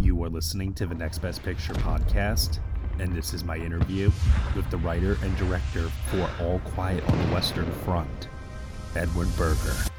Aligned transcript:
You 0.00 0.22
are 0.24 0.28
listening 0.28 0.74
to 0.74 0.86
the 0.86 0.94
Next 0.94 1.18
Best 1.18 1.42
Picture 1.42 1.72
podcast, 1.74 2.58
and 2.98 3.12
this 3.14 3.34
is 3.34 3.44
my 3.44 3.56
interview 3.56 4.10
with 4.54 4.70
the 4.70 4.76
writer 4.78 5.16
and 5.22 5.36
director 5.36 5.90
for 6.10 6.30
All 6.40 6.60
Quiet 6.60 7.02
on 7.08 7.18
the 7.18 7.34
Western 7.34 7.70
Front, 7.84 8.28
Edward 8.94 9.28
Berger. 9.36 9.95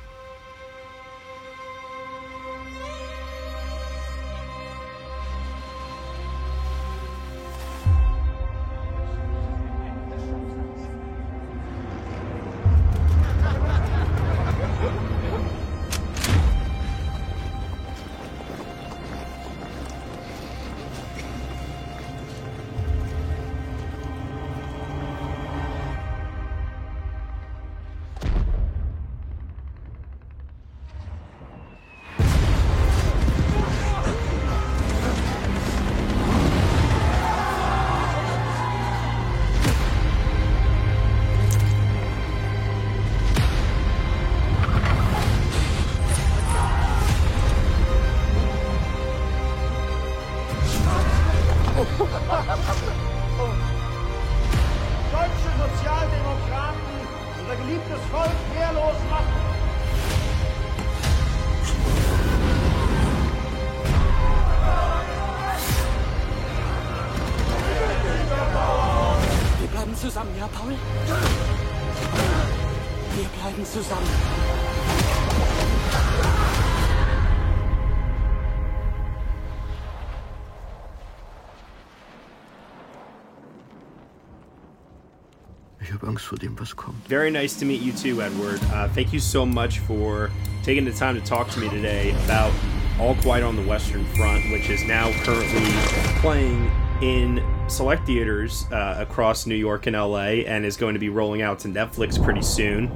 Very 87.08 87.31
nice 87.31 87.55
to 87.59 87.65
meet 87.65 87.81
you 87.81 87.93
too, 87.93 88.21
Edward. 88.21 88.59
Uh, 88.65 88.87
thank 88.89 89.14
you 89.14 89.20
so 89.20 89.45
much 89.45 89.80
for 89.80 90.30
taking 90.64 90.86
the 90.86 90.92
time 90.92 91.15
to 91.15 91.21
talk 91.21 91.49
to 91.52 91.59
me 91.59 91.70
today 91.70 92.11
about 92.25 92.52
All 92.99 93.15
Quiet 93.15 93.43
on 93.43 93.55
the 93.55 93.64
Western 93.64 94.05
Front, 94.15 94.52
which 94.52 94.70
is 94.70 94.83
now 94.83 95.11
currently 95.23 95.71
playing 96.20 96.70
in 97.02 97.43
select 97.67 98.05
theaters 98.05 98.65
uh, 98.71 98.95
across 98.99 99.45
New 99.45 99.55
York 99.55 99.87
and 99.87 99.95
LA 99.95 100.43
and 100.45 100.65
is 100.65 100.77
going 100.77 100.93
to 100.93 100.99
be 100.99 101.09
rolling 101.09 101.42
out 101.42 101.59
to 101.59 101.67
Netflix 101.67 102.21
pretty 102.21 102.42
soon. 102.42 102.92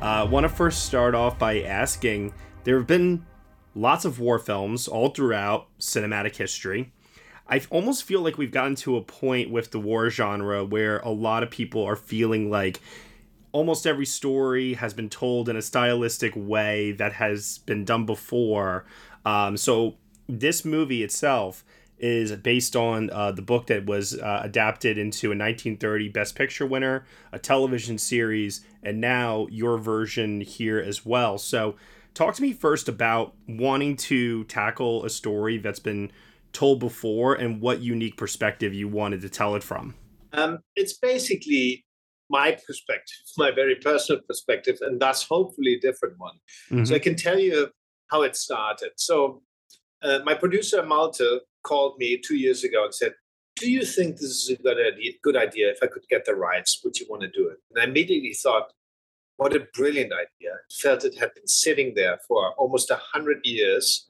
I 0.00 0.20
uh, 0.20 0.26
want 0.26 0.44
to 0.44 0.48
first 0.48 0.86
start 0.86 1.14
off 1.14 1.38
by 1.38 1.62
asking 1.62 2.34
there 2.64 2.76
have 2.76 2.86
been 2.86 3.24
lots 3.74 4.04
of 4.04 4.18
war 4.18 4.38
films 4.38 4.88
all 4.88 5.10
throughout 5.10 5.68
cinematic 5.78 6.36
history. 6.36 6.92
I 7.52 7.60
almost 7.68 8.04
feel 8.04 8.22
like 8.22 8.38
we've 8.38 8.50
gotten 8.50 8.76
to 8.76 8.96
a 8.96 9.02
point 9.02 9.50
with 9.50 9.72
the 9.72 9.78
war 9.78 10.08
genre 10.08 10.64
where 10.64 11.00
a 11.00 11.10
lot 11.10 11.42
of 11.42 11.50
people 11.50 11.84
are 11.84 11.96
feeling 11.96 12.48
like 12.48 12.80
almost 13.52 13.86
every 13.86 14.06
story 14.06 14.72
has 14.72 14.94
been 14.94 15.10
told 15.10 15.50
in 15.50 15.56
a 15.56 15.60
stylistic 15.60 16.32
way 16.34 16.92
that 16.92 17.12
has 17.12 17.58
been 17.58 17.84
done 17.84 18.06
before. 18.06 18.86
Um, 19.26 19.58
so 19.58 19.96
this 20.26 20.64
movie 20.64 21.02
itself 21.02 21.62
is 21.98 22.32
based 22.36 22.74
on 22.74 23.10
uh, 23.10 23.32
the 23.32 23.42
book 23.42 23.66
that 23.66 23.84
was 23.84 24.18
uh, 24.18 24.40
adapted 24.42 24.96
into 24.96 25.26
a 25.26 25.36
1930 25.36 26.08
Best 26.08 26.34
Picture 26.34 26.64
winner, 26.64 27.04
a 27.32 27.38
television 27.38 27.98
series, 27.98 28.64
and 28.82 28.98
now 28.98 29.46
your 29.50 29.76
version 29.76 30.40
here 30.40 30.78
as 30.78 31.04
well. 31.04 31.36
So, 31.36 31.76
talk 32.14 32.34
to 32.36 32.42
me 32.42 32.54
first 32.54 32.88
about 32.88 33.34
wanting 33.46 33.96
to 33.96 34.44
tackle 34.44 35.04
a 35.04 35.10
story 35.10 35.58
that's 35.58 35.78
been 35.78 36.10
told 36.52 36.80
before 36.80 37.34
and 37.34 37.60
what 37.60 37.80
unique 37.80 38.16
perspective 38.16 38.74
you 38.74 38.88
wanted 38.88 39.20
to 39.22 39.28
tell 39.28 39.54
it 39.54 39.62
from. 39.62 39.94
Um, 40.32 40.58
it's 40.76 40.96
basically 40.98 41.84
my 42.30 42.56
perspective, 42.66 43.18
my 43.36 43.50
very 43.50 43.74
personal 43.76 44.22
perspective, 44.26 44.78
and 44.80 45.00
that's 45.00 45.22
hopefully 45.22 45.74
a 45.74 45.80
different 45.80 46.14
one. 46.18 46.34
Mm-hmm. 46.70 46.84
So 46.84 46.94
I 46.94 46.98
can 46.98 47.14
tell 47.14 47.38
you 47.38 47.68
how 48.10 48.22
it 48.22 48.36
started. 48.36 48.90
So 48.96 49.42
uh, 50.02 50.20
my 50.24 50.34
producer 50.34 50.82
Malte 50.82 51.24
called 51.62 51.98
me 51.98 52.18
two 52.18 52.36
years 52.36 52.64
ago 52.64 52.84
and 52.84 52.94
said, 52.94 53.14
"Do 53.56 53.70
you 53.70 53.84
think 53.84 54.16
this 54.16 54.30
is 54.30 54.50
a 54.50 54.62
good 54.62 54.78
idea? 54.78 55.12
Good 55.22 55.36
idea? 55.36 55.70
If 55.70 55.78
I 55.82 55.86
could 55.86 56.06
get 56.08 56.24
the 56.24 56.34
rights, 56.34 56.80
would 56.84 56.98
you 56.98 57.06
want 57.08 57.22
to 57.22 57.28
do 57.28 57.48
it?" 57.48 57.58
And 57.70 57.82
I 57.82 57.84
immediately 57.84 58.34
thought, 58.34 58.72
"What 59.36 59.54
a 59.54 59.66
brilliant 59.74 60.12
idea!" 60.12 60.52
I 60.54 60.74
felt 60.82 61.04
it 61.04 61.18
had 61.18 61.34
been 61.34 61.46
sitting 61.46 61.94
there 61.94 62.18
for 62.26 62.54
almost 62.54 62.90
a 62.90 63.00
hundred 63.12 63.40
years. 63.44 64.08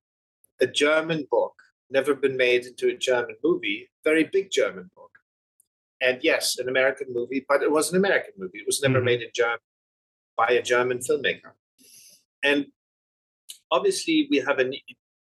A 0.60 0.66
German 0.66 1.26
book, 1.28 1.54
never 1.92 2.14
been 2.14 2.36
made 2.36 2.64
into 2.64 2.88
a 2.88 2.96
German 2.96 3.36
movie, 3.44 3.90
very 4.04 4.24
big 4.24 4.50
German 4.50 4.90
book 4.96 5.12
and 6.02 6.18
yes, 6.22 6.58
an 6.58 6.68
American 6.68 7.06
movie, 7.12 7.44
but 7.48 7.62
it 7.62 7.70
was 7.70 7.92
an 7.92 7.96
American 7.96 8.34
movie. 8.36 8.58
It 8.58 8.66
was 8.66 8.82
never 8.82 8.96
mm-hmm. 8.96 9.04
made 9.04 9.22
in 9.22 9.30
German 9.32 9.58
by 10.36 10.48
a 10.48 10.62
German 10.62 10.98
filmmaker. 10.98 11.52
And 12.42 12.66
obviously, 13.70 14.26
we 14.30 14.38
have 14.38 14.58
a 14.58 14.70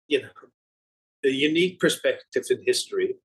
you 0.07 0.21
know 0.21 0.29
a 1.25 1.29
unique 1.29 1.79
perspective 1.79 2.43
in 2.49 2.61
history. 2.63 3.15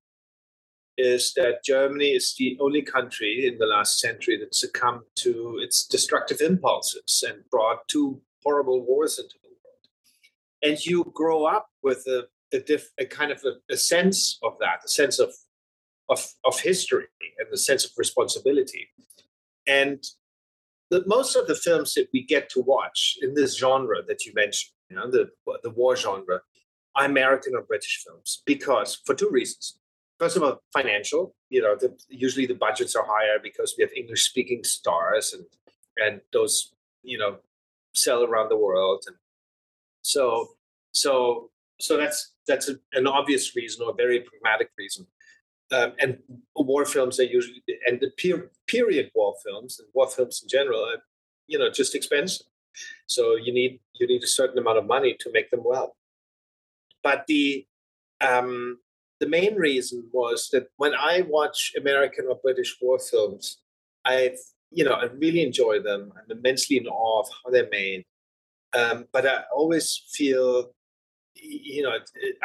Is 0.97 1.33
that 1.33 1.63
Germany 1.63 2.11
is 2.11 2.33
the 2.39 2.57
only 2.61 2.81
country 2.81 3.45
in 3.47 3.57
the 3.57 3.65
last 3.65 3.99
century 3.99 4.37
that 4.37 4.55
succumbed 4.55 5.03
to 5.17 5.59
its 5.61 5.85
destructive 5.85 6.39
impulses 6.39 7.23
and 7.27 7.43
brought 7.51 7.87
two 7.89 8.21
horrible 8.43 8.81
wars 8.85 9.19
into 9.19 9.35
the 9.43 9.49
world. 9.49 9.85
And 10.63 10.85
you 10.85 11.11
grow 11.13 11.43
up 11.43 11.67
with 11.83 12.07
a, 12.07 12.27
a, 12.53 12.59
diff, 12.59 12.89
a 12.99 13.05
kind 13.05 13.31
of 13.31 13.43
a, 13.43 13.73
a 13.73 13.77
sense 13.77 14.39
of 14.43 14.53
that, 14.59 14.81
a 14.85 14.87
sense 14.87 15.19
of 15.19 15.33
of, 16.09 16.23
of 16.45 16.59
history 16.59 17.07
and 17.39 17.47
the 17.51 17.57
sense 17.57 17.83
of 17.83 17.91
responsibility. 17.97 18.89
And 19.67 20.03
the, 20.91 21.03
most 21.07 21.35
of 21.35 21.47
the 21.47 21.55
films 21.55 21.93
that 21.95 22.09
we 22.13 22.23
get 22.23 22.49
to 22.49 22.61
watch 22.61 23.17
in 23.21 23.33
this 23.33 23.57
genre 23.57 24.03
that 24.07 24.25
you 24.25 24.31
mentioned, 24.35 24.73
you 24.89 24.95
know, 24.95 25.09
the, 25.09 25.29
the 25.63 25.71
war 25.71 25.95
genre, 25.95 26.41
are 26.95 27.05
American 27.05 27.55
or 27.55 27.63
British 27.63 28.03
films 28.05 28.41
because 28.45 29.01
for 29.05 29.15
two 29.15 29.29
reasons. 29.29 29.79
First 30.19 30.37
of 30.37 30.43
all, 30.43 30.61
financial. 30.71 31.35
You 31.49 31.61
know, 31.61 31.75
the, 31.75 31.97
usually 32.07 32.45
the 32.45 32.53
budgets 32.53 32.95
are 32.95 33.05
higher 33.05 33.37
because 33.41 33.75
we 33.77 33.81
have 33.81 33.91
English-speaking 33.93 34.63
stars, 34.63 35.33
and 35.33 35.45
and 35.97 36.21
those 36.31 36.73
you 37.03 37.17
know 37.17 37.39
sell 37.93 38.23
around 38.23 38.47
the 38.47 38.57
world, 38.57 39.03
and 39.07 39.17
so 40.03 40.55
so 40.93 41.49
so 41.79 41.97
that's 41.97 42.33
that's 42.47 42.69
a, 42.69 42.75
an 42.93 43.07
obvious 43.07 43.55
reason 43.55 43.83
or 43.85 43.91
a 43.91 43.95
very 43.95 44.21
pragmatic 44.21 44.69
reason. 44.77 45.07
Um, 45.71 45.93
and 45.99 46.19
war 46.55 46.85
films 46.85 47.19
are 47.19 47.23
usually 47.23 47.63
and 47.87 47.99
the 47.99 48.11
per- 48.21 48.51
period 48.67 49.09
war 49.15 49.33
films 49.43 49.79
and 49.79 49.87
war 49.93 50.07
films 50.07 50.41
in 50.43 50.47
general 50.47 50.81
are 50.81 51.01
you 51.47 51.57
know 51.57 51.71
just 51.71 51.95
expensive 51.95 52.45
so 53.07 53.35
you 53.35 53.51
need 53.51 53.79
you 53.95 54.05
need 54.05 54.23
a 54.23 54.27
certain 54.27 54.59
amount 54.59 54.77
of 54.77 54.85
money 54.85 55.15
to 55.19 55.31
make 55.31 55.49
them 55.49 55.61
well 55.63 55.95
but 57.01 57.25
the 57.27 57.65
um, 58.21 58.79
the 59.19 59.27
main 59.27 59.55
reason 59.55 60.09
was 60.11 60.49
that 60.51 60.67
when 60.77 60.93
I 60.93 61.21
watch 61.21 61.73
American 61.77 62.25
or 62.27 62.39
British 62.43 62.75
war 62.81 62.99
films, 62.99 63.59
I 64.03 64.35
you 64.71 64.83
know 64.83 64.93
I 64.93 65.05
really 65.05 65.43
enjoy 65.43 65.81
them. 65.81 66.11
I'm 66.17 66.37
immensely 66.37 66.77
in 66.77 66.87
awe 66.87 67.21
of 67.21 67.29
how 67.29 67.51
they're 67.51 67.69
made. 67.71 68.05
Um, 68.73 69.05
but 69.13 69.25
I 69.25 69.43
always 69.55 70.01
feel, 70.11 70.73
you 71.47 71.83
know, 71.83 71.97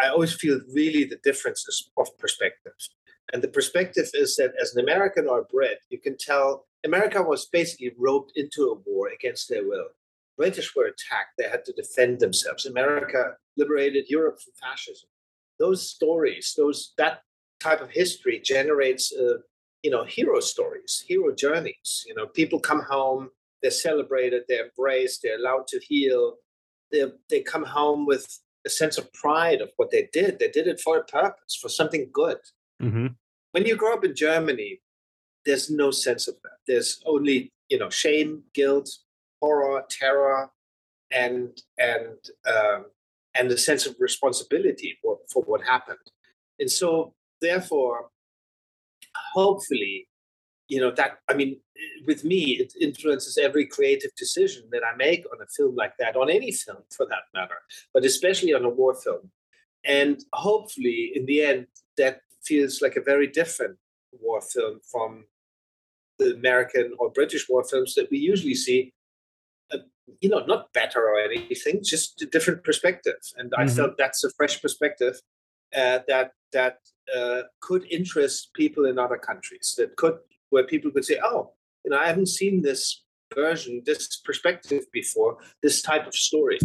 I 0.03 0.09
always 0.09 0.35
feel 0.35 0.61
really 0.73 1.05
the 1.05 1.19
differences 1.23 1.91
of 1.97 2.17
perspective. 2.19 2.73
And 3.33 3.43
the 3.43 3.49
perspective 3.49 4.11
is 4.15 4.37
that 4.37 4.53
as 4.61 4.75
an 4.75 4.83
American 4.83 5.29
or 5.29 5.41
a 5.41 5.45
Brit, 5.45 5.79
you 5.89 5.99
can 5.99 6.17
tell 6.17 6.67
America 6.85 7.23
was 7.23 7.47
basically 7.47 7.93
roped 7.99 8.33
into 8.37 8.63
a 8.65 8.91
war 8.91 9.09
against 9.09 9.49
their 9.49 9.67
will. 9.67 9.89
British 10.37 10.75
were 10.75 10.87
attacked; 10.87 11.35
they 11.39 11.49
had 11.49 11.65
to 11.67 11.73
defend 11.73 12.21
themselves. 12.21 12.67
America 12.67 13.37
liberated 13.57 14.09
Europe 14.09 14.41
from 14.41 14.53
fascism 14.61 15.09
those 15.61 15.89
stories, 15.89 16.55
those 16.57 16.93
that 16.97 17.21
type 17.61 17.81
of 17.83 17.91
history 17.91 18.41
generates, 18.43 19.13
uh, 19.13 19.37
you 19.85 19.91
know, 19.91 20.05
hero 20.05 20.41
stories, 20.41 21.05
hero 21.07 21.33
journeys. 21.33 22.05
You 22.09 22.15
know, 22.15 22.27
people 22.27 22.59
come 22.59 22.81
home, 22.81 23.29
they're 23.63 23.71
celebrated, 23.71 24.43
they're 24.49 24.65
embraced, 24.65 25.21
they're 25.23 25.39
allowed 25.39 25.69
to 25.69 25.79
heal. 25.87 26.37
They 26.91 27.05
they 27.29 27.43
come 27.43 27.65
home 27.65 28.07
with 28.07 28.27
a 28.67 28.71
sense 28.71 28.99
of 28.99 29.13
pride 29.13 29.61
of 29.61 29.71
what 29.77 29.91
they 29.91 30.09
did. 30.13 30.39
They 30.39 30.49
did 30.49 30.67
it 30.67 30.81
for 30.81 30.99
a 30.99 31.05
purpose, 31.05 31.57
for 31.61 31.69
something 31.69 32.09
good. 32.13 32.39
Mm-hmm. 32.83 33.07
When 33.53 33.67
you 33.67 33.77
grow 33.77 33.95
up 33.95 34.05
in 34.05 34.15
Germany, 34.15 34.81
there's 35.45 35.71
no 35.71 35.91
sense 35.91 36.29
of 36.29 36.35
that. 36.43 36.59
There's 36.67 37.03
only 37.07 37.53
you 37.69 37.79
know 37.79 37.91
shame, 37.91 38.43
guilt, 38.55 38.91
horror, 39.41 39.85
terror, 39.89 40.51
and 41.11 41.61
and 41.79 42.17
um, 42.47 42.87
and 43.35 43.51
the 43.51 43.59
sense 43.59 43.87
of 43.87 43.97
responsibility 43.99 44.99
for, 45.03 45.19
for 45.33 45.43
what 45.45 45.63
happened. 45.63 45.99
And 46.59 46.71
so, 46.71 47.15
therefore, 47.41 48.09
hopefully, 49.33 50.09
you 50.71 50.81
know, 50.81 50.91
that, 50.93 51.19
I 51.29 51.35
mean, 51.35 51.61
with 52.07 52.25
me, 52.25 52.43
it 52.63 52.73
influences 52.81 53.37
every 53.37 53.67
creative 53.67 54.13
decision 54.17 54.63
that 54.73 54.83
I 54.85 54.97
make 54.97 55.25
on 55.33 55.43
a 55.43 55.47
film 55.57 55.75
like 55.75 55.95
that, 55.99 56.17
on 56.17 56.31
any 56.31 56.53
film 56.53 56.83
for 56.97 57.07
that 57.07 57.25
matter, 57.35 57.59
but 57.93 58.05
especially 58.05 58.55
on 58.55 58.65
a 58.65 58.69
war 58.69 58.95
film. 58.95 59.31
And 59.85 60.23
hopefully, 60.33 61.13
in 61.15 61.27
the 61.27 61.43
end, 61.43 61.67
that 61.97 62.21
feels 62.45 62.81
like 62.81 62.97
a 62.97 63.03
very 63.03 63.27
different 63.27 63.77
war 64.13 64.41
film 64.41 64.81
from 64.91 65.25
the 66.19 66.35
American 66.35 66.95
or 66.99 67.11
British 67.11 67.49
war 67.49 67.65
films 67.65 67.95
that 67.95 68.11
we 68.11 68.19
usually 68.19 68.55
see 68.55 68.93
you 70.21 70.29
know, 70.29 70.45
not 70.47 70.73
better 70.73 71.01
or 71.01 71.19
anything, 71.21 71.81
just 71.83 72.21
a 72.23 72.27
different 72.27 72.65
perspective. 72.65 73.21
And 73.37 73.51
mm-hmm. 73.51 73.63
I 73.63 73.67
felt 73.69 73.97
that's 73.97 74.25
a 74.25 74.31
fresh 74.31 74.61
perspective 74.61 75.21
uh, 75.75 76.01
that 76.09 76.33
that 76.53 76.79
uh, 77.17 77.43
could 77.61 77.85
interest 77.91 78.51
people 78.55 78.87
in 78.87 78.99
other 78.99 79.17
countries. 79.17 79.75
That 79.79 79.97
could 79.97 80.19
where 80.51 80.65
people 80.65 80.91
could 80.91 81.05
say, 81.05 81.19
"Oh, 81.23 81.53
you 81.85 81.91
know, 81.91 81.99
I 81.99 82.07
haven't 82.07 82.29
seen 82.29 82.63
this 82.63 83.03
version, 83.35 83.83
this 83.87 84.21
perspective 84.25 84.85
before, 84.93 85.39
this 85.63 85.83
type 85.83 86.07
of 86.07 86.15
story." 86.15 86.59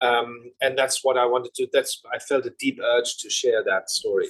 Um, 0.00 0.50
and 0.60 0.76
that's 0.76 1.02
what 1.02 1.16
I 1.16 1.26
wanted 1.26 1.54
to. 1.54 1.68
That's 1.72 2.02
I 2.12 2.18
felt 2.18 2.46
a 2.46 2.52
deep 2.58 2.78
urge 2.82 3.18
to 3.18 3.30
share 3.30 3.62
that 3.64 3.90
story. 3.90 4.28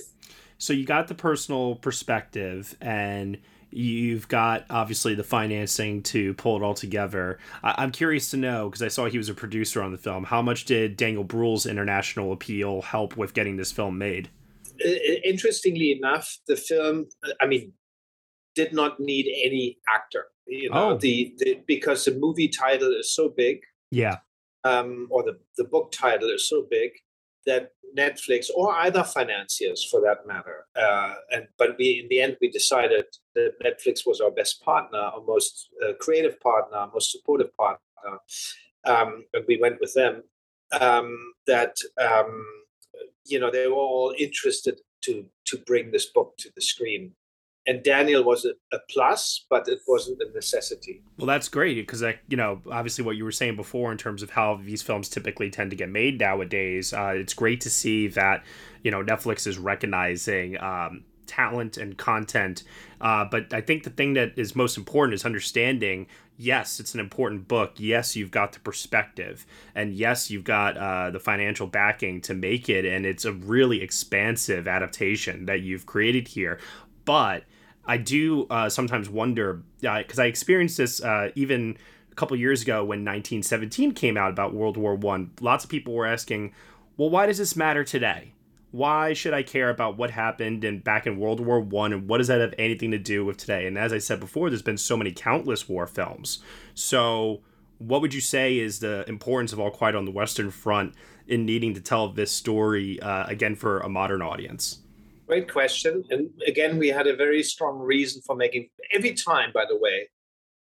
So 0.58 0.72
you 0.72 0.86
got 0.86 1.08
the 1.08 1.14
personal 1.14 1.76
perspective 1.76 2.76
and 2.80 3.38
You've 3.70 4.28
got 4.28 4.64
obviously 4.70 5.14
the 5.14 5.24
financing 5.24 6.02
to 6.04 6.34
pull 6.34 6.56
it 6.56 6.62
all 6.62 6.74
together. 6.74 7.38
I- 7.62 7.82
am 7.82 7.90
curious 7.90 8.30
to 8.30 8.36
know 8.36 8.70
because 8.70 8.82
I 8.82 8.88
saw 8.88 9.06
he 9.06 9.18
was 9.18 9.28
a 9.28 9.34
producer 9.34 9.82
on 9.82 9.92
the 9.92 9.98
film. 9.98 10.24
How 10.24 10.40
much 10.40 10.64
did 10.64 10.96
Daniel 10.96 11.24
Bruhl's 11.24 11.66
international 11.66 12.32
appeal 12.32 12.82
help 12.82 13.16
with 13.16 13.34
getting 13.34 13.56
this 13.56 13.72
film 13.72 13.98
made? 13.98 14.30
Interestingly 15.24 15.92
enough, 15.92 16.38
the 16.46 16.56
film, 16.56 17.06
I 17.40 17.46
mean, 17.46 17.72
did 18.56 18.72
not 18.72 18.98
need 18.98 19.26
any 19.44 19.78
actor. 19.94 20.26
You 20.46 20.70
know, 20.70 20.90
oh. 20.90 20.96
the, 20.96 21.34
the 21.38 21.62
because 21.66 22.04
the 22.04 22.14
movie 22.14 22.48
title 22.48 22.92
is 22.98 23.14
so 23.14 23.28
big. 23.28 23.60
Yeah. 23.90 24.16
Um, 24.64 25.06
or 25.10 25.22
the, 25.22 25.38
the 25.56 25.64
book 25.64 25.92
title 25.92 26.28
is 26.30 26.48
so 26.48 26.66
big 26.68 26.90
that 27.46 27.70
Netflix 27.96 28.50
or 28.54 28.74
either 28.74 29.04
financiers 29.04 29.86
for 29.88 30.00
that 30.00 30.26
matter. 30.26 30.66
Uh, 30.74 31.14
and 31.30 31.46
but 31.58 31.76
we 31.78 32.00
in 32.02 32.08
the 32.08 32.20
end 32.20 32.36
we 32.40 32.50
decided 32.50 33.06
that 33.34 33.54
Netflix 33.64 34.06
was 34.06 34.20
our 34.20 34.30
best 34.30 34.62
partner, 34.62 34.98
our 34.98 35.22
most 35.26 35.68
uh, 35.84 35.92
creative 36.00 36.40
partner, 36.40 36.78
our 36.78 36.90
most 36.92 37.12
supportive 37.12 37.56
partner, 37.56 37.80
um, 38.84 39.24
and 39.32 39.44
we 39.46 39.58
went 39.60 39.80
with 39.80 39.94
them. 39.94 40.22
Um, 40.80 41.16
that 41.46 41.76
um, 42.00 42.44
you 43.24 43.38
know 43.38 43.50
they 43.50 43.68
were 43.68 43.74
all 43.74 44.14
interested 44.18 44.80
to 45.02 45.26
to 45.46 45.58
bring 45.58 45.92
this 45.92 46.06
book 46.06 46.36
to 46.38 46.50
the 46.54 46.60
screen 46.60 47.12
and 47.66 47.82
Daniel 47.82 48.22
was 48.22 48.44
a, 48.44 48.52
a, 48.74 48.78
plus, 48.90 49.44
but 49.50 49.68
it 49.68 49.80
wasn't 49.86 50.20
a 50.20 50.32
necessity. 50.34 51.02
Well, 51.18 51.26
that's 51.26 51.48
great 51.48 51.74
because, 51.74 52.02
like, 52.02 52.20
you 52.28 52.36
know, 52.36 52.60
obviously 52.70 53.04
what 53.04 53.16
you 53.16 53.24
were 53.24 53.32
saying 53.32 53.56
before 53.56 53.92
in 53.92 53.98
terms 53.98 54.22
of 54.22 54.30
how 54.30 54.60
these 54.62 54.82
films 54.82 55.08
typically 55.08 55.50
tend 55.50 55.70
to 55.70 55.76
get 55.76 55.88
made 55.88 56.20
nowadays, 56.20 56.92
uh, 56.92 57.14
it's 57.16 57.34
great 57.34 57.60
to 57.62 57.70
see 57.70 58.08
that, 58.08 58.44
you 58.82 58.90
know, 58.90 59.02
Netflix 59.02 59.46
is 59.46 59.58
recognizing 59.58 60.60
um, 60.60 61.04
talent 61.26 61.76
and 61.76 61.98
content. 61.98 62.62
Uh, 63.00 63.24
but 63.24 63.52
I 63.52 63.60
think 63.60 63.82
the 63.82 63.90
thing 63.90 64.14
that 64.14 64.38
is 64.38 64.54
most 64.54 64.76
important 64.76 65.14
is 65.14 65.24
understanding 65.24 66.06
yes, 66.38 66.80
it's 66.80 66.94
an 66.94 67.00
important 67.00 67.48
book. 67.48 67.74
Yes, 67.78 68.16
you've 68.16 68.30
got 68.30 68.52
the 68.52 68.60
perspective. 68.60 69.46
And 69.74 69.94
yes, 69.94 70.30
you've 70.30 70.44
got 70.44 70.76
uh, 70.76 71.10
the 71.10 71.20
financial 71.20 71.66
backing 71.66 72.20
to 72.22 72.34
make 72.34 72.68
it. 72.68 72.84
And 72.84 73.06
it's 73.06 73.24
a 73.24 73.32
really 73.32 73.82
expansive 73.82 74.68
adaptation 74.68 75.46
that 75.46 75.60
you've 75.60 75.86
created 75.86 76.28
here. 76.28 76.58
But 77.04 77.44
I 77.86 77.96
do 77.96 78.46
uh, 78.50 78.68
sometimes 78.68 79.08
wonder 79.08 79.62
because 79.80 80.18
uh, 80.18 80.22
I 80.22 80.26
experienced 80.26 80.76
this 80.76 81.02
uh, 81.02 81.30
even 81.34 81.76
a 82.10 82.14
couple 82.14 82.36
years 82.36 82.62
ago 82.62 82.80
when 82.80 83.04
1917 83.04 83.92
came 83.92 84.16
out 84.16 84.30
about 84.30 84.54
World 84.54 84.76
War 84.76 84.94
One. 84.94 85.30
Lots 85.40 85.64
of 85.64 85.70
people 85.70 85.94
were 85.94 86.06
asking, 86.06 86.52
"Well, 86.96 87.10
why 87.10 87.26
does 87.26 87.38
this 87.38 87.54
matter 87.56 87.84
today? 87.84 88.32
Why 88.72 89.12
should 89.12 89.32
I 89.32 89.42
care 89.42 89.70
about 89.70 89.96
what 89.96 90.10
happened 90.10 90.64
in 90.64 90.80
back 90.80 91.06
in 91.06 91.18
World 91.18 91.40
War 91.40 91.60
One, 91.60 91.92
and 91.92 92.08
what 92.08 92.18
does 92.18 92.26
that 92.26 92.40
have 92.40 92.54
anything 92.58 92.90
to 92.90 92.98
do 92.98 93.24
with 93.24 93.36
today?" 93.36 93.66
And 93.66 93.78
as 93.78 93.92
I 93.92 93.98
said 93.98 94.20
before, 94.20 94.50
there's 94.50 94.62
been 94.62 94.78
so 94.78 94.96
many 94.96 95.12
countless 95.12 95.68
war 95.68 95.86
films. 95.86 96.40
So, 96.74 97.40
what 97.78 98.00
would 98.00 98.14
you 98.14 98.20
say 98.20 98.58
is 98.58 98.80
the 98.80 99.08
importance 99.08 99.52
of 99.52 99.60
All 99.60 99.70
Quiet 99.70 99.94
on 99.94 100.06
the 100.06 100.10
Western 100.10 100.50
Front 100.50 100.94
in 101.28 101.44
needing 101.44 101.74
to 101.74 101.80
tell 101.80 102.08
this 102.08 102.32
story 102.32 103.00
uh, 103.00 103.26
again 103.26 103.54
for 103.54 103.78
a 103.78 103.88
modern 103.88 104.22
audience? 104.22 104.80
Great 105.26 105.50
question. 105.50 106.04
And 106.10 106.30
again, 106.46 106.78
we 106.78 106.88
had 106.88 107.06
a 107.06 107.16
very 107.16 107.42
strong 107.42 107.78
reason 107.78 108.22
for 108.24 108.36
making. 108.36 108.68
Every 108.92 109.14
time, 109.14 109.50
by 109.52 109.64
the 109.68 109.76
way, 109.76 110.08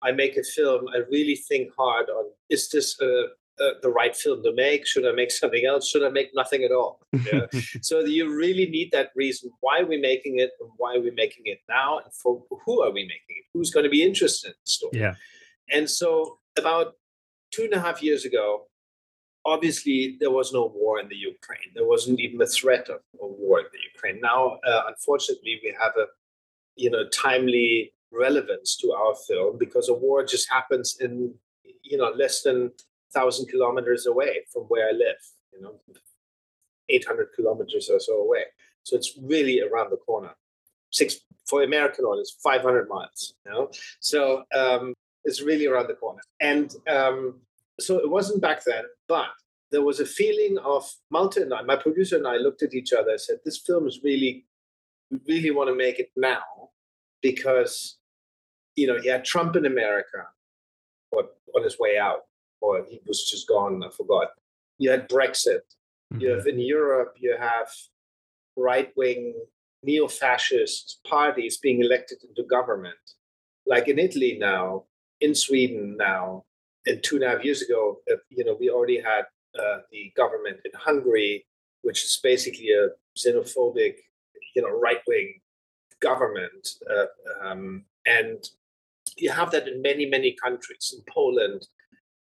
I 0.01 0.11
make 0.11 0.37
a 0.37 0.43
film, 0.43 0.85
I 0.93 0.99
really 1.11 1.35
think 1.35 1.69
hard 1.77 2.09
on: 2.09 2.25
is 2.49 2.69
this 2.69 2.99
uh, 3.01 3.27
uh, 3.59 3.71
the 3.81 3.89
right 3.89 4.15
film 4.15 4.43
to 4.43 4.53
make? 4.53 4.85
Should 4.85 5.07
I 5.07 5.11
make 5.11 5.31
something 5.31 5.65
else? 5.65 5.87
Should 5.89 6.03
I 6.03 6.09
make 6.09 6.31
nothing 6.33 6.63
at 6.63 6.71
all? 6.71 6.99
Yeah. 7.31 7.47
so 7.81 8.01
you 8.01 8.35
really 8.35 8.65
need 8.67 8.91
that 8.91 9.11
reason. 9.15 9.49
Why 9.61 9.79
are 9.79 9.85
we 9.85 9.97
making 9.97 10.39
it? 10.39 10.51
And 10.59 10.69
why 10.77 10.95
are 10.95 10.99
we 11.01 11.11
making 11.11 11.43
it 11.45 11.59
now? 11.69 11.99
And 11.99 12.13
for 12.13 12.43
who 12.65 12.81
are 12.81 12.91
we 12.91 13.03
making 13.03 13.35
it? 13.39 13.45
Who's 13.53 13.71
going 13.71 13.85
to 13.85 13.89
be 13.89 14.03
interested 14.03 14.49
in 14.49 14.53
the 14.65 14.69
story? 14.69 14.99
Yeah. 14.99 15.15
And 15.71 15.89
so 15.89 16.39
about 16.57 16.93
two 17.51 17.63
and 17.63 17.73
a 17.73 17.79
half 17.79 18.03
years 18.03 18.25
ago, 18.25 18.67
obviously 19.45 20.17
there 20.19 20.31
was 20.31 20.51
no 20.51 20.65
war 20.75 20.99
in 20.99 21.07
the 21.07 21.15
Ukraine. 21.15 21.69
There 21.73 21.87
wasn't 21.87 22.19
even 22.19 22.41
a 22.41 22.47
threat 22.47 22.89
of 22.89 22.99
a 23.21 23.27
war 23.27 23.59
in 23.59 23.67
the 23.71 23.79
Ukraine. 23.93 24.19
Now, 24.19 24.59
uh, 24.67 24.81
unfortunately, 24.87 25.59
we 25.63 25.75
have 25.79 25.93
a 25.97 26.07
you 26.75 26.89
know 26.89 27.07
timely 27.09 27.93
relevance 28.11 28.75
to 28.77 28.91
our 28.91 29.15
film 29.27 29.57
because 29.57 29.87
a 29.89 29.93
war 29.93 30.25
just 30.25 30.49
happens 30.49 30.97
in 30.99 31.33
you 31.83 31.97
know 31.97 32.11
less 32.15 32.41
than 32.41 32.71
thousand 33.13 33.47
kilometers 33.47 34.05
away 34.07 34.45
from 34.51 34.63
where 34.63 34.89
I 34.89 34.91
live. 34.91 35.21
You 35.53 35.61
know, 35.61 35.75
eight 36.89 37.05
hundred 37.05 37.29
kilometers 37.35 37.89
or 37.89 37.99
so 37.99 38.15
away. 38.17 38.45
So 38.83 38.95
it's 38.95 39.17
really 39.21 39.61
around 39.61 39.91
the 39.91 39.97
corner. 39.97 40.31
Six 40.91 41.17
for 41.45 41.63
American 41.63 42.05
audience, 42.05 42.35
five 42.43 42.61
hundred 42.61 42.89
miles. 42.89 43.35
You 43.45 43.51
know, 43.51 43.71
so 43.99 44.43
um, 44.55 44.93
it's 45.23 45.41
really 45.41 45.67
around 45.67 45.87
the 45.87 45.95
corner. 45.95 46.21
And 46.39 46.73
um, 46.87 47.41
so 47.79 47.99
it 47.99 48.09
wasn't 48.09 48.41
back 48.41 48.63
then, 48.63 48.83
but 49.07 49.27
there 49.71 49.81
was 49.81 49.99
a 49.99 50.05
feeling 50.05 50.57
of 50.63 50.89
Malte 51.11 51.41
and 51.41 51.53
I, 51.53 51.61
my 51.63 51.75
producer 51.75 52.17
and 52.17 52.27
I 52.27 52.37
looked 52.37 52.63
at 52.63 52.73
each 52.73 52.93
other 52.93 53.11
and 53.11 53.21
said, 53.21 53.39
this 53.43 53.57
film 53.57 53.87
is 53.87 54.01
really, 54.03 54.45
we 55.11 55.19
really 55.27 55.51
want 55.51 55.69
to 55.69 55.75
make 55.75 55.99
it 55.99 56.11
now 56.15 56.43
because, 57.21 57.97
you 58.75 58.87
know, 58.87 58.99
he 58.99 59.09
had 59.09 59.25
Trump 59.25 59.55
in 59.55 59.65
America 59.65 60.27
or 61.11 61.25
on 61.55 61.63
his 61.63 61.77
way 61.79 61.97
out, 61.97 62.21
or 62.61 62.85
he 62.89 63.01
was 63.07 63.29
just 63.29 63.47
gone, 63.47 63.83
I 63.83 63.89
forgot. 63.89 64.29
You 64.77 64.91
had 64.91 65.09
Brexit. 65.09 65.61
Mm-hmm. 66.13 66.21
You 66.21 66.29
have 66.29 66.47
in 66.47 66.59
Europe, 66.59 67.15
you 67.19 67.35
have 67.37 67.69
right 68.55 68.91
wing 68.95 69.33
neo 69.83 70.07
fascist 70.07 70.99
parties 71.07 71.57
being 71.57 71.81
elected 71.81 72.19
into 72.27 72.43
government. 72.43 72.95
Like 73.65 73.87
in 73.87 73.99
Italy 73.99 74.37
now, 74.39 74.83
in 75.21 75.33
Sweden 75.35 75.95
now, 75.97 76.43
and 76.85 77.03
two 77.03 77.15
and 77.15 77.23
a 77.23 77.29
half 77.29 77.43
years 77.43 77.61
ago, 77.61 77.99
you 78.29 78.43
know, 78.43 78.55
we 78.59 78.69
already 78.69 79.01
had 79.01 79.23
uh, 79.59 79.79
the 79.91 80.11
government 80.15 80.57
in 80.65 80.71
Hungary, 80.75 81.45
which 81.81 82.03
is 82.03 82.19
basically 82.21 82.69
a 82.71 82.89
xenophobic, 83.17 83.95
you 84.55 84.61
know, 84.61 84.69
right 84.69 84.99
wing 85.07 85.39
government. 86.01 86.67
Uh, 86.89 87.05
um, 87.47 87.85
and 88.05 88.49
you 89.17 89.31
have 89.31 89.51
that 89.51 89.67
in 89.67 89.81
many, 89.81 90.05
many 90.05 90.35
countries. 90.43 90.93
In 90.95 91.03
Poland, 91.11 91.67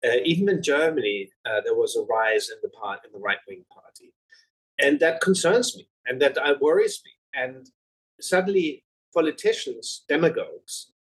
uh, 0.05 0.17
even 0.23 0.49
in 0.49 0.61
Germany, 0.61 1.29
uh, 1.45 1.61
there 1.65 1.75
was 1.75 1.95
a 1.95 2.03
rise 2.03 2.49
in 2.49 2.57
the 2.61 2.69
part 2.69 2.99
in 3.05 3.11
the 3.11 3.19
right 3.19 3.39
wing 3.47 3.65
party, 3.73 4.13
and 4.79 4.99
that 4.99 5.21
concerns 5.21 5.75
me, 5.77 5.87
and 6.05 6.21
that 6.21 6.37
uh, 6.37 6.55
worries 6.61 7.01
me. 7.05 7.11
And 7.33 7.69
suddenly, 8.19 8.83
politicians, 9.13 10.03
demagogues, 10.07 10.91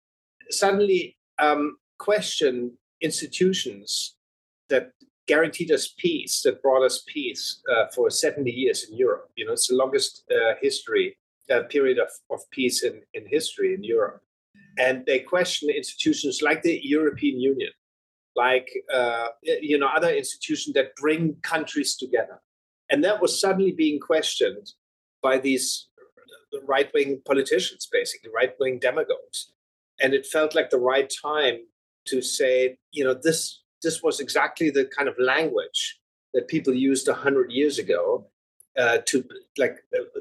suddenly 0.50 1.16
um, 1.38 1.76
question 1.98 2.78
institutions 3.02 4.16
that 4.68 4.92
guaranteed 5.26 5.70
us 5.70 5.94
peace, 5.98 6.42
that 6.42 6.62
brought 6.62 6.84
us 6.84 7.04
peace 7.06 7.62
uh, 7.72 7.86
for 7.94 8.10
70 8.10 8.50
years 8.50 8.86
in 8.88 8.96
Europe. 8.96 9.30
You 9.36 9.46
know, 9.46 9.52
it's 9.52 9.68
the 9.68 9.76
longest 9.76 10.24
uh, 10.30 10.54
history 10.60 11.16
uh, 11.50 11.62
period 11.64 11.98
of, 11.98 12.08
of 12.30 12.40
peace 12.50 12.82
in, 12.82 13.02
in 13.14 13.26
history 13.26 13.74
in 13.74 13.84
Europe. 13.84 14.22
And 14.78 15.04
they 15.06 15.18
question 15.20 15.70
institutions 15.70 16.40
like 16.42 16.62
the 16.62 16.80
European 16.82 17.38
Union, 17.40 17.70
like 18.34 18.70
uh, 18.92 19.28
you 19.42 19.78
know 19.78 19.88
other 19.94 20.10
institutions 20.10 20.72
that 20.74 20.96
bring 20.96 21.36
countries 21.42 21.94
together. 21.94 22.40
And 22.88 23.04
that 23.04 23.20
was 23.20 23.38
suddenly 23.38 23.72
being 23.72 24.00
questioned 24.00 24.72
by 25.22 25.38
these 25.38 25.88
right-wing 26.66 27.22
politicians, 27.26 27.88
basically 27.90 28.30
right-wing 28.34 28.78
demagogues. 28.78 29.52
And 30.00 30.14
it 30.14 30.26
felt 30.26 30.54
like 30.54 30.70
the 30.70 30.78
right 30.78 31.10
time 31.22 31.58
to 32.06 32.22
say, 32.22 32.76
you 32.90 33.04
know, 33.04 33.14
this 33.14 33.62
this 33.82 34.02
was 34.02 34.20
exactly 34.20 34.70
the 34.70 34.84
kind 34.84 35.08
of 35.08 35.16
language 35.18 35.98
that 36.34 36.48
people 36.48 36.72
used 36.72 37.08
hundred 37.08 37.50
years 37.50 37.78
ago 37.78 38.26
uh, 38.78 38.98
to 39.06 39.24
like, 39.58 39.78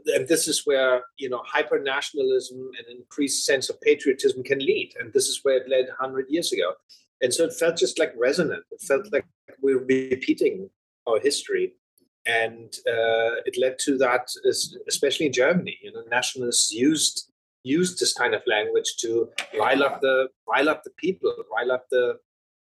and 0.08 0.28
this 0.28 0.48
is 0.48 0.64
where 0.66 1.02
you 1.18 1.30
know 1.30 1.42
hyper 1.46 1.80
nationalism 1.80 2.70
and 2.78 2.98
increased 3.00 3.46
sense 3.46 3.70
of 3.70 3.80
patriotism 3.82 4.44
can 4.44 4.60
lead, 4.60 4.94
and 5.00 5.14
this 5.14 5.28
is 5.28 5.40
where 5.44 5.58
it 5.58 5.70
led 5.70 5.88
hundred 6.00 6.26
years 6.30 6.52
ago, 6.52 6.74
and 7.22 7.34
so 7.34 7.46
it 7.46 7.54
felt 7.54 7.78
just 7.78 7.98
like 7.98 8.14
resonant. 8.18 8.64
It 8.72 8.82
felt 8.82 9.12
like 9.14 9.26
we 9.62 9.76
we're 9.76 9.86
repeating 9.86 10.70
our 11.08 11.20
history, 11.20 11.74
and 12.26 12.74
uh, 12.88 13.40
it 13.46 13.58
led 13.58 13.80
to 13.80 13.98
that, 14.00 14.28
especially 14.88 15.28
in 15.28 15.34
Germany. 15.34 15.78
You 15.82 15.94
know, 15.94 16.04
nationalists 16.10 16.74
used 16.74 17.31
used 17.64 18.00
this 18.00 18.14
kind 18.14 18.34
of 18.34 18.42
language 18.48 18.96
to 18.98 19.30
rile 19.60 19.84
up 19.84 20.02
the 20.02 20.28
rile 20.48 20.70
up 20.70 20.84
the 20.84 20.92
people, 20.98 21.34
rile 21.56 21.72
up 21.72 21.86
the 21.92 22.18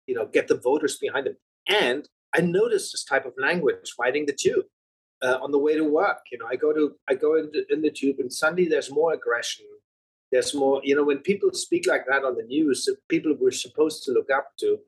you 0.06 0.14
know 0.14 0.26
get 0.26 0.48
the 0.48 0.56
voters 0.58 0.96
behind 0.98 1.26
them. 1.26 1.36
And 1.68 2.08
I 2.34 2.40
noticed 2.40 2.92
this 2.92 3.04
type 3.04 3.26
of 3.26 3.32
language 3.38 3.94
riding 3.98 4.26
the 4.26 4.32
tube 4.32 4.66
uh, 5.22 5.38
on 5.42 5.50
the 5.50 5.58
way 5.58 5.74
to 5.74 5.84
work. 5.84 6.18
You 6.30 6.38
know, 6.38 6.46
I 6.46 6.56
go 6.56 6.72
to 6.72 6.94
I 7.08 7.14
go 7.14 7.36
in 7.36 7.50
the, 7.52 7.64
in 7.70 7.82
the 7.82 7.90
tube, 7.90 8.16
and 8.18 8.32
suddenly 8.32 8.66
there's 8.68 8.90
more 8.90 9.12
aggression. 9.12 9.66
There's 10.32 10.54
more. 10.54 10.80
You 10.84 10.96
know, 10.96 11.04
when 11.04 11.18
people 11.18 11.52
speak 11.52 11.86
like 11.86 12.06
that 12.06 12.24
on 12.24 12.36
the 12.36 12.44
news, 12.44 12.84
the 12.84 12.96
people 13.08 13.34
we're 13.38 13.50
supposed 13.50 14.04
to 14.04 14.12
look 14.12 14.30
up 14.30 14.48
to, 14.60 14.78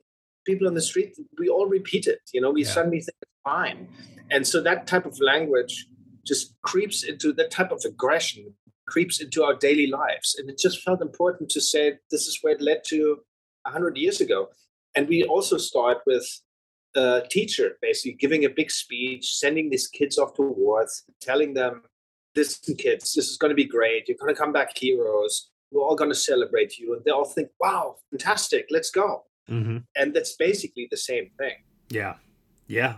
people 0.45 0.67
on 0.67 0.73
the 0.73 0.81
street, 0.81 1.17
we 1.37 1.49
all 1.49 1.67
repeat 1.67 2.07
it. 2.07 2.21
You 2.33 2.41
know, 2.41 2.51
we 2.51 2.63
yeah. 2.63 2.71
suddenly 2.71 3.01
think 3.01 3.17
it's 3.21 3.31
fine, 3.43 3.89
and 4.31 4.47
so 4.47 4.61
that 4.61 4.87
type 4.87 5.05
of 5.05 5.19
language 5.19 5.87
just 6.25 6.55
creeps 6.61 7.03
into 7.03 7.33
that 7.33 7.51
type 7.51 7.71
of 7.71 7.83
aggression 7.85 8.53
creeps 8.87 9.21
into 9.21 9.43
our 9.43 9.55
daily 9.55 9.87
lives. 9.87 10.35
And 10.37 10.49
it 10.49 10.57
just 10.57 10.81
felt 10.81 11.01
important 11.01 11.49
to 11.51 11.61
say 11.61 11.93
this 12.11 12.27
is 12.27 12.39
where 12.41 12.53
it 12.53 12.61
led 12.61 12.83
to 12.87 13.19
100 13.63 13.97
years 13.97 14.21
ago. 14.21 14.49
And 14.95 15.07
we 15.07 15.23
also 15.23 15.57
start 15.57 15.99
with 16.05 16.25
a 16.95 17.23
teacher 17.29 17.77
basically 17.81 18.13
giving 18.13 18.45
a 18.45 18.49
big 18.49 18.69
speech, 18.69 19.35
sending 19.35 19.69
these 19.69 19.87
kids 19.87 20.17
off 20.17 20.35
to 20.35 20.43
wars, 20.43 21.03
telling 21.21 21.53
them, 21.53 21.83
listen, 22.35 22.75
kids, 22.75 23.13
this 23.13 23.29
is 23.29 23.37
going 23.37 23.49
to 23.49 23.55
be 23.55 23.65
great. 23.65 24.07
You're 24.07 24.17
going 24.17 24.33
to 24.33 24.39
come 24.39 24.53
back 24.53 24.77
heroes. 24.77 25.49
We're 25.71 25.81
all 25.81 25.95
going 25.95 26.11
to 26.11 26.15
celebrate 26.15 26.77
you. 26.77 26.93
And 26.93 27.03
they 27.03 27.11
all 27.11 27.25
think, 27.25 27.49
wow, 27.59 27.95
fantastic, 28.11 28.67
let's 28.69 28.91
go. 28.91 29.23
Mm-hmm. 29.49 29.77
And 29.95 30.13
that's 30.13 30.35
basically 30.35 30.87
the 30.89 30.97
same 30.97 31.31
thing. 31.37 31.55
Yeah. 31.89 32.15
Yeah. 32.67 32.97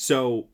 So 0.00 0.46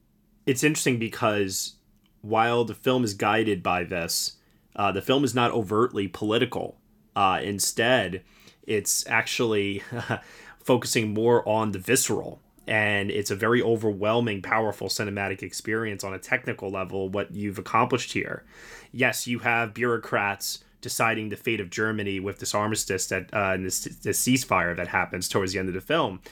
it's 0.47 0.65
interesting 0.65 0.99
because 0.99 1.75
while 2.23 2.65
the 2.65 2.75
film 2.75 3.05
is 3.05 3.13
guided 3.13 3.63
by 3.63 3.85
this, 3.85 4.39
uh, 4.75 4.91
the 4.91 5.03
film 5.03 5.23
is 5.23 5.35
not 5.35 5.51
overtly 5.51 6.09
political. 6.09 6.79
Uh, 7.15 7.41
instead, 7.43 8.23
it's 8.63 9.07
actually 9.07 9.83
focusing 10.59 11.13
more 11.13 11.47
on 11.47 11.73
the 11.73 11.79
visceral. 11.79 12.41
And 12.67 13.11
it's 13.11 13.31
a 13.31 13.37
very 13.37 13.61
overwhelming, 13.61 14.41
powerful 14.41 14.89
cinematic 14.89 15.43
experience 15.43 16.03
on 16.03 16.15
a 16.15 16.19
technical 16.19 16.71
level, 16.71 17.11
what 17.11 17.35
you've 17.35 17.59
accomplished 17.59 18.15
here. 18.15 18.45
Yes, 18.93 19.27
you 19.27 19.41
have 19.41 19.75
bureaucrats 19.75 20.65
deciding 20.81 21.29
the 21.29 21.37
fate 21.37 21.61
of 21.61 21.69
Germany 21.69 22.19
with 22.19 22.39
this 22.39 22.55
armistice 22.55 23.09
that 23.09 23.29
uh, 23.35 23.53
and 23.53 23.67
this, 23.67 23.85
this 23.85 24.27
ceasefire 24.27 24.75
that 24.75 24.89
happens 24.89 25.29
towards 25.29 25.53
the 25.53 25.59
end 25.59 25.69
of 25.69 25.75
the 25.75 25.83
film. 25.83 26.23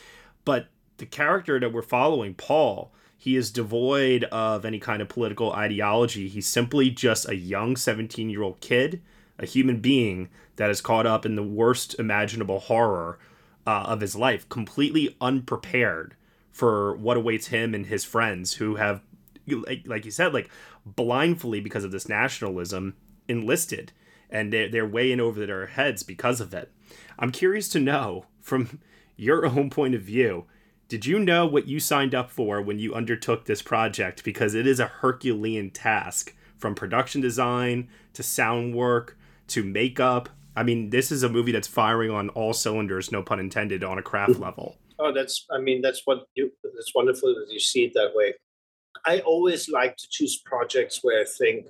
But 0.47 0.69
the 0.97 1.05
character 1.05 1.61
that 1.61 1.75
we're 1.75 1.83
following, 1.83 2.33
Paul, 2.33 2.91
he 3.23 3.37
is 3.37 3.53
devoid 3.53 4.25
of 4.33 4.65
any 4.65 4.81
kind 4.81 5.01
of 5.01 5.09
political 5.09 5.53
ideology. 5.53 6.27
He's 6.27 6.49
simply 6.49 6.91
just 6.91 7.29
a 7.29 7.37
young 7.37 7.77
17 7.77 8.29
year 8.29 8.43
old 8.43 8.59
kid, 8.59 9.01
a 9.39 9.47
human 9.47 9.79
being 9.79 10.29
that 10.57 10.71
is 10.71 10.81
caught 10.81 11.07
up 11.07 11.25
in 11.25 11.37
the 11.37 11.43
worst 11.45 11.95
imaginable 12.01 12.59
horror 12.59 13.21
uh, 13.65 13.85
of 13.87 14.01
his 14.01 14.17
life, 14.17 14.49
completely 14.49 15.17
unprepared 15.21 16.17
for 16.51 16.97
what 16.97 17.17
awaits 17.17 17.47
him 17.47 17.77
and 17.77 17.87
his 17.87 18.05
friends 18.05 18.55
who 18.55 18.75
have, 18.75 19.03
like, 19.47 19.85
like 19.87 20.05
you 20.05 20.11
said, 20.11 20.35
like 20.35 20.51
blindly 20.85 21.61
because 21.61 21.85
of 21.85 21.93
this 21.93 22.09
nationalism 22.09 22.97
enlisted 23.29 23.93
and 24.31 24.53
they're, 24.53 24.69
they're 24.69 24.85
way 24.85 25.13
in 25.13 25.21
over 25.21 25.47
their 25.47 25.67
heads 25.67 26.03
because 26.03 26.41
of 26.41 26.53
it. 26.53 26.73
I'm 27.21 27.31
curious 27.31 27.69
to 27.69 27.79
know 27.79 28.27
from 28.41 28.81
your 29.17 29.47
own 29.47 29.71
point 29.71 29.95
of 29.95 30.03
view 30.03 30.47
did 30.89 31.07
you 31.07 31.19
know 31.19 31.47
what 31.47 31.67
you 31.67 31.81
signed 31.81 32.15
up 32.15 32.31
for 32.31 32.61
when 32.61 32.79
you 32.79 32.95
undertook 32.95 33.47
this 33.47 33.63
project? 33.63 34.25
Because 34.25 34.55
it 34.55 34.67
is 34.67 34.79
a 34.79 34.87
Herculean 34.87 35.71
task 35.71 36.35
from 36.57 36.75
production 36.75 37.21
design 37.21 37.89
to 38.13 38.23
sound 38.23 38.75
work 38.75 39.19
to 39.49 39.65
makeup. 39.65 40.29
I 40.55 40.63
mean, 40.63 40.91
this 40.91 41.11
is 41.11 41.23
a 41.23 41.29
movie 41.29 41.53
that's 41.53 41.67
firing 41.67 42.11
on 42.11 42.29
all 42.31 42.53
cylinders, 42.53 43.11
no 43.11 43.23
pun 43.23 43.41
intended, 43.41 43.83
on 43.83 43.99
a 43.99 44.03
craft 44.03 44.39
level. 44.39 44.77
Oh, 44.99 45.13
that's, 45.13 45.47
I 45.51 45.59
mean, 45.59 45.81
that's 45.81 46.03
what 46.05 46.27
you, 46.35 46.53
that's 46.63 46.93
wonderful 46.95 47.35
that 47.35 47.53
you 47.53 47.59
see 47.59 47.85
it 47.85 47.93
that 47.95 48.13
way. 48.15 48.35
I 49.07 49.21
always 49.21 49.69
like 49.69 49.97
to 49.97 50.07
choose 50.11 50.43
projects 50.45 51.01
where 51.03 51.21
I 51.21 51.25
think 51.25 51.67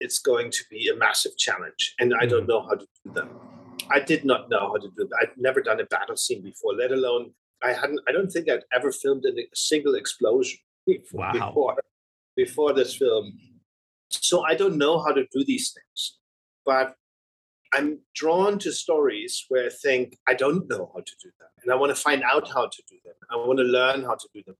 it's 0.00 0.18
going 0.18 0.50
to 0.50 0.64
be 0.70 0.88
a 0.88 0.96
massive 0.96 1.36
challenge 1.36 1.94
and 1.98 2.14
I 2.14 2.26
don't 2.26 2.42
mm-hmm. 2.42 2.50
know 2.50 2.62
how 2.62 2.74
to 2.74 2.86
do 3.04 3.12
them. 3.12 3.30
I 3.90 4.00
did 4.00 4.24
not 4.24 4.48
know 4.48 4.60
how 4.60 4.76
to 4.76 4.88
do 4.96 5.08
that. 5.08 5.18
I'd 5.20 5.36
never 5.36 5.60
done 5.60 5.80
a 5.80 5.84
battle 5.84 6.16
scene 6.16 6.42
before, 6.42 6.74
let 6.74 6.92
alone 6.92 7.32
I 7.62 7.72
hadn't. 7.72 8.00
I 8.08 8.12
don't 8.12 8.30
think 8.30 8.50
I'd 8.50 8.64
ever 8.72 8.92
filmed 8.92 9.24
a 9.24 9.32
single 9.54 9.94
explosion 9.94 10.58
before, 10.86 11.20
wow. 11.20 11.32
before 11.32 11.76
before 12.36 12.72
this 12.72 12.94
film. 12.94 13.38
So 14.10 14.44
I 14.44 14.54
don't 14.54 14.76
know 14.76 15.00
how 15.00 15.12
to 15.12 15.24
do 15.32 15.44
these 15.44 15.72
things, 15.72 16.18
but 16.64 16.94
I'm 17.74 17.98
drawn 18.14 18.58
to 18.60 18.72
stories 18.72 19.44
where 19.48 19.66
I 19.66 19.70
think 19.70 20.16
I 20.28 20.34
don't 20.34 20.68
know 20.68 20.90
how 20.94 21.00
to 21.00 21.12
do 21.22 21.30
them, 21.40 21.48
and 21.62 21.72
I 21.72 21.76
want 21.76 21.94
to 21.94 22.00
find 22.00 22.22
out 22.22 22.48
how 22.48 22.66
to 22.66 22.82
do 22.88 22.96
them. 23.04 23.14
I 23.30 23.36
want 23.36 23.58
to 23.58 23.64
learn 23.64 24.02
how 24.02 24.14
to 24.14 24.28
do 24.34 24.42
them. 24.46 24.56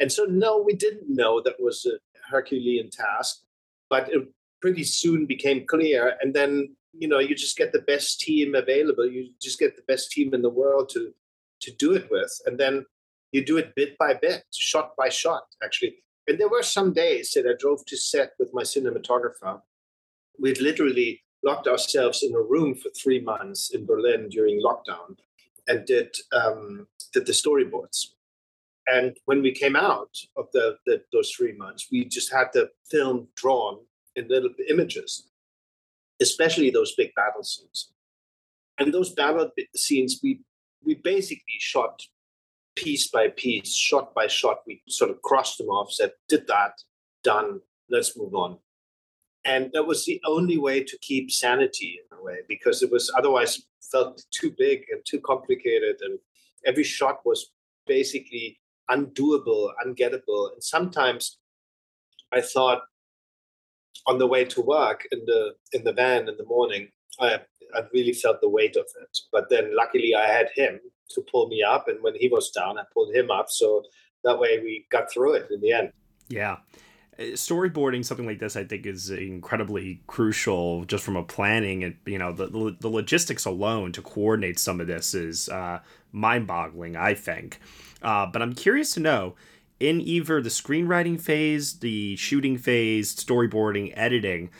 And 0.00 0.12
so, 0.12 0.24
no, 0.24 0.58
we 0.58 0.74
didn't 0.74 1.08
know 1.08 1.40
that 1.42 1.56
was 1.58 1.86
a 1.86 1.98
Herculean 2.30 2.90
task, 2.90 3.40
but 3.88 4.12
it 4.12 4.28
pretty 4.60 4.84
soon 4.84 5.26
became 5.26 5.66
clear. 5.66 6.16
And 6.20 6.34
then, 6.34 6.76
you 6.92 7.08
know, 7.08 7.18
you 7.18 7.34
just 7.34 7.56
get 7.56 7.72
the 7.72 7.82
best 7.82 8.20
team 8.20 8.54
available. 8.54 9.06
You 9.06 9.30
just 9.40 9.58
get 9.58 9.76
the 9.76 9.82
best 9.88 10.10
team 10.10 10.34
in 10.34 10.42
the 10.42 10.50
world 10.50 10.90
to 10.90 11.12
to 11.60 11.72
do 11.72 11.92
it 11.92 12.08
with. 12.10 12.32
And 12.46 12.58
then 12.58 12.86
you 13.32 13.44
do 13.44 13.58
it 13.58 13.74
bit 13.74 13.96
by 13.98 14.14
bit, 14.14 14.44
shot 14.52 14.92
by 14.96 15.08
shot, 15.08 15.44
actually. 15.62 15.96
And 16.26 16.38
there 16.38 16.48
were 16.48 16.62
some 16.62 16.92
days 16.92 17.32
that 17.34 17.46
I 17.46 17.54
drove 17.58 17.84
to 17.86 17.96
set 17.96 18.32
with 18.38 18.50
my 18.52 18.62
cinematographer. 18.62 19.60
We'd 20.38 20.60
literally 20.60 21.22
locked 21.42 21.66
ourselves 21.66 22.22
in 22.22 22.34
a 22.34 22.40
room 22.40 22.74
for 22.74 22.90
three 22.90 23.20
months 23.20 23.70
in 23.70 23.86
Berlin 23.86 24.28
during 24.28 24.62
lockdown 24.62 25.16
and 25.68 25.84
did 25.86 26.14
um, 26.32 26.86
did 27.12 27.26
the 27.26 27.32
storyboards. 27.32 28.06
And 28.86 29.16
when 29.26 29.42
we 29.42 29.52
came 29.52 29.76
out 29.76 30.16
of 30.36 30.46
the, 30.52 30.76
the, 30.86 31.02
those 31.12 31.30
three 31.30 31.52
months, 31.52 31.88
we 31.92 32.04
just 32.04 32.32
had 32.32 32.48
the 32.52 32.70
film 32.90 33.28
drawn 33.36 33.78
in 34.16 34.28
little 34.28 34.50
images, 34.68 35.28
especially 36.20 36.70
those 36.70 36.94
big 36.96 37.10
battle 37.14 37.44
scenes. 37.44 37.92
And 38.78 38.92
those 38.92 39.10
battle 39.10 39.50
scenes, 39.76 40.20
we 40.22 40.40
we 40.84 40.94
basically 40.94 41.58
shot 41.58 42.02
piece 42.76 43.08
by 43.08 43.28
piece, 43.28 43.74
shot 43.74 44.14
by 44.14 44.26
shot. 44.26 44.60
We 44.66 44.82
sort 44.88 45.10
of 45.10 45.20
crossed 45.22 45.58
them 45.58 45.68
off, 45.68 45.92
said, 45.92 46.12
"Did 46.28 46.46
that, 46.46 46.82
done. 47.22 47.60
Let's 47.88 48.16
move 48.16 48.34
on." 48.34 48.58
And 49.44 49.70
that 49.72 49.84
was 49.84 50.04
the 50.04 50.20
only 50.24 50.58
way 50.58 50.84
to 50.84 50.98
keep 50.98 51.30
sanity 51.30 52.00
in 52.00 52.18
a 52.18 52.22
way, 52.22 52.38
because 52.48 52.82
it 52.82 52.90
was 52.90 53.10
otherwise 53.16 53.62
felt 53.90 54.24
too 54.30 54.54
big 54.56 54.84
and 54.90 55.00
too 55.04 55.20
complicated, 55.20 55.96
and 56.02 56.18
every 56.64 56.84
shot 56.84 57.24
was 57.24 57.52
basically 57.86 58.60
undoable, 58.90 59.72
ungettable. 59.84 60.52
And 60.52 60.62
sometimes 60.62 61.38
I 62.32 62.40
thought 62.40 62.82
on 64.06 64.18
the 64.18 64.26
way 64.26 64.44
to 64.44 64.60
work 64.60 65.06
in 65.12 65.24
the 65.26 65.54
in 65.72 65.84
the 65.84 65.92
van 65.92 66.28
in 66.28 66.36
the 66.36 66.44
morning, 66.44 66.90
I 67.18 67.40
I 67.74 67.82
really 67.92 68.12
felt 68.12 68.40
the 68.40 68.48
weight 68.48 68.76
of 68.76 68.86
it. 69.00 69.18
But 69.32 69.48
then 69.50 69.74
luckily 69.76 70.14
I 70.14 70.26
had 70.26 70.48
him 70.54 70.80
to 71.10 71.22
pull 71.30 71.48
me 71.48 71.62
up, 71.62 71.88
and 71.88 72.02
when 72.02 72.14
he 72.14 72.28
was 72.28 72.50
down, 72.50 72.78
I 72.78 72.82
pulled 72.92 73.14
him 73.14 73.30
up. 73.30 73.46
So 73.48 73.82
that 74.24 74.38
way 74.38 74.60
we 74.60 74.86
got 74.90 75.12
through 75.12 75.34
it 75.34 75.48
in 75.50 75.60
the 75.60 75.72
end. 75.72 75.92
Yeah. 76.28 76.58
Uh, 77.18 77.22
storyboarding 77.34 78.04
something 78.04 78.26
like 78.26 78.38
this, 78.38 78.56
I 78.56 78.64
think, 78.64 78.86
is 78.86 79.10
incredibly 79.10 80.02
crucial 80.06 80.84
just 80.84 81.04
from 81.04 81.16
a 81.16 81.22
planning 81.22 81.84
and 81.84 81.96
you 82.06 82.18
know 82.18 82.32
the 82.32 82.76
the 82.80 82.88
logistics 82.88 83.44
alone 83.44 83.92
to 83.92 84.02
coordinate 84.02 84.58
some 84.58 84.80
of 84.80 84.86
this 84.86 85.14
is 85.14 85.48
uh, 85.48 85.80
mind-boggling. 86.12 86.96
I 86.96 87.14
think, 87.14 87.60
uh, 88.02 88.26
but 88.26 88.42
I'm 88.42 88.54
curious 88.54 88.92
to 88.94 89.00
know 89.00 89.34
in 89.80 90.00
either 90.00 90.42
the 90.42 90.50
screenwriting 90.50 91.20
phase, 91.20 91.78
the 91.80 92.14
shooting 92.16 92.58
phase, 92.58 93.14
storyboarding, 93.14 93.92
editing, 93.96 94.50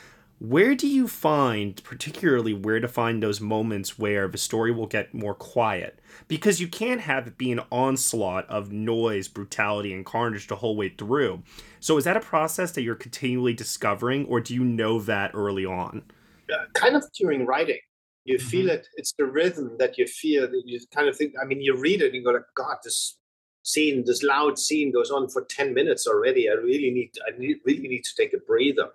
where 0.40 0.74
do 0.74 0.88
you 0.88 1.06
find, 1.06 1.84
particularly, 1.84 2.54
where 2.54 2.80
to 2.80 2.88
find 2.88 3.22
those 3.22 3.42
moments 3.42 3.98
where 3.98 4.26
the 4.26 4.38
story 4.38 4.72
will 4.72 4.86
get 4.86 5.12
more 5.12 5.34
quiet? 5.34 6.00
Because 6.28 6.62
you 6.62 6.66
can't 6.66 7.02
have 7.02 7.26
it 7.26 7.36
be 7.36 7.52
an 7.52 7.60
onslaught 7.70 8.48
of 8.48 8.72
noise, 8.72 9.28
brutality, 9.28 9.92
and 9.92 10.04
carnage 10.04 10.46
the 10.46 10.56
whole 10.56 10.76
way 10.76 10.88
through. 10.88 11.42
So, 11.78 11.98
is 11.98 12.04
that 12.04 12.16
a 12.16 12.20
process 12.20 12.72
that 12.72 12.80
you're 12.80 12.94
continually 12.94 13.52
discovering, 13.52 14.24
or 14.26 14.40
do 14.40 14.54
you 14.54 14.64
know 14.64 14.98
that 15.00 15.32
early 15.34 15.66
on? 15.66 16.04
Uh, 16.50 16.64
kind 16.72 16.96
of 16.96 17.04
during 17.18 17.44
writing. 17.44 17.78
You 18.24 18.38
mm-hmm. 18.38 18.48
feel 18.48 18.70
it. 18.70 18.88
It's 18.96 19.12
the 19.18 19.26
rhythm 19.26 19.76
that 19.78 19.98
you 19.98 20.06
feel 20.06 20.50
that 20.50 20.62
you 20.64 20.80
kind 20.94 21.10
of 21.10 21.18
think. 21.18 21.34
I 21.40 21.44
mean, 21.44 21.60
you 21.60 21.76
read 21.76 22.00
it 22.00 22.06
and 22.06 22.14
you 22.14 22.24
go 22.24 22.30
like, 22.30 22.42
God, 22.56 22.78
this 22.82 23.18
scene, 23.62 24.04
this 24.06 24.22
loud 24.22 24.58
scene 24.58 24.90
goes 24.90 25.10
on 25.10 25.28
for 25.28 25.44
10 25.44 25.74
minutes 25.74 26.06
already. 26.06 26.48
I 26.48 26.54
really 26.54 26.90
need, 26.90 27.10
I 27.28 27.38
need, 27.38 27.58
really 27.66 27.88
need 27.88 28.04
to 28.04 28.16
take 28.16 28.32
a 28.32 28.38
breather 28.38 28.88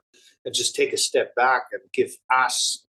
and 0.45 0.53
just 0.53 0.75
take 0.75 0.93
a 0.93 0.97
step 0.97 1.35
back 1.35 1.63
and 1.71 1.81
give 1.93 2.11
us 2.33 2.85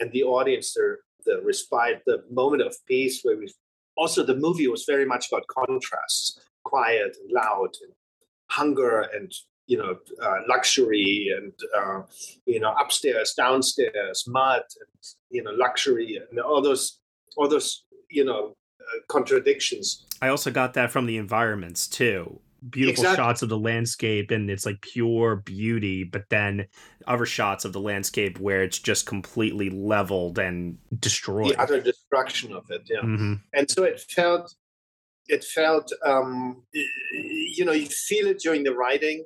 and 0.00 0.12
the 0.12 0.24
audience 0.24 0.74
the, 0.74 0.96
the 1.24 1.40
respite, 1.42 2.02
the 2.06 2.22
moment 2.30 2.62
of 2.62 2.76
peace 2.86 3.20
where 3.22 3.36
we 3.36 3.48
also 3.96 4.22
the 4.22 4.36
movie 4.36 4.68
was 4.68 4.84
very 4.84 5.06
much 5.06 5.28
about 5.32 5.46
contrasts, 5.46 6.38
quiet 6.64 7.16
and 7.22 7.32
loud 7.32 7.70
and 7.82 7.92
hunger 8.50 9.00
and 9.14 9.32
you 9.66 9.76
know 9.76 9.96
uh, 10.22 10.38
luxury 10.48 11.28
and 11.36 11.52
uh, 11.76 12.02
you 12.44 12.60
know 12.60 12.72
upstairs 12.74 13.34
downstairs 13.36 14.24
mud 14.28 14.62
and 14.80 15.04
you 15.30 15.42
know 15.42 15.50
luxury 15.52 16.20
and 16.30 16.38
all 16.38 16.62
those 16.62 17.00
all 17.36 17.48
those 17.48 17.84
you 18.10 18.24
know 18.24 18.54
uh, 18.80 19.00
contradictions. 19.08 20.06
I 20.22 20.28
also 20.28 20.50
got 20.50 20.74
that 20.74 20.90
from 20.90 21.06
the 21.06 21.16
environments 21.16 21.88
too 21.88 22.40
beautiful 22.70 23.04
exactly. 23.04 23.16
shots 23.16 23.42
of 23.42 23.48
the 23.48 23.58
landscape 23.58 24.30
and 24.30 24.50
it's 24.50 24.66
like 24.66 24.80
pure 24.80 25.36
beauty 25.36 26.04
but 26.04 26.24
then 26.30 26.66
other 27.06 27.26
shots 27.26 27.64
of 27.64 27.72
the 27.72 27.80
landscape 27.80 28.38
where 28.38 28.62
it's 28.62 28.78
just 28.78 29.06
completely 29.06 29.70
leveled 29.70 30.38
and 30.38 30.78
destroyed 30.98 31.52
the 31.52 31.60
utter 31.60 31.80
destruction 31.80 32.52
of 32.52 32.64
it 32.70 32.82
yeah 32.86 33.00
mm-hmm. 33.00 33.34
and 33.54 33.70
so 33.70 33.84
it 33.84 34.00
felt 34.00 34.54
it 35.28 35.44
felt 35.44 35.92
um 36.04 36.62
you 36.72 37.64
know 37.64 37.72
you 37.72 37.86
feel 37.86 38.26
it 38.26 38.38
during 38.38 38.62
the 38.62 38.74
writing 38.74 39.24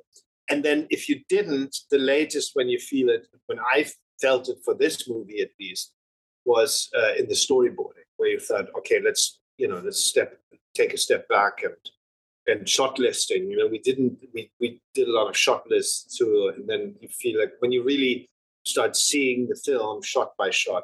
and 0.49 0.63
then 0.63 0.85
if 0.89 1.07
you 1.07 1.21
didn't 1.29 1.75
the 1.89 1.97
latest 1.97 2.51
when 2.53 2.67
you 2.67 2.79
feel 2.79 3.09
it 3.09 3.27
when 3.47 3.59
i 3.73 3.85
felt 4.21 4.49
it 4.49 4.57
for 4.63 4.75
this 4.75 5.09
movie 5.09 5.41
at 5.41 5.49
least 5.59 5.93
was 6.45 6.89
uh, 6.97 7.13
in 7.17 7.27
the 7.27 7.33
storyboarding 7.33 8.07
where 8.17 8.29
you 8.29 8.39
thought 8.39 8.67
okay 8.77 8.99
let's 9.01 9.39
you 9.57 9.67
know 9.67 9.81
let's 9.83 10.03
step 10.03 10.37
take 10.73 10.93
a 10.93 10.97
step 10.97 11.27
back 11.27 11.63
and 11.63 11.75
and 12.47 12.67
shot 12.67 12.99
listing. 12.99 13.49
You 13.49 13.57
know, 13.57 13.67
we 13.67 13.79
didn't 13.79 14.17
we, 14.33 14.51
we 14.59 14.81
did 14.93 15.07
a 15.07 15.11
lot 15.11 15.29
of 15.29 15.37
shot 15.37 15.63
lists 15.69 16.17
too, 16.17 16.51
and 16.55 16.67
then 16.67 16.95
you 17.01 17.07
feel 17.09 17.39
like 17.39 17.53
when 17.59 17.71
you 17.71 17.83
really 17.83 18.29
start 18.65 18.95
seeing 18.95 19.47
the 19.47 19.55
film 19.55 20.01
shot 20.01 20.33
by 20.37 20.49
shot, 20.51 20.83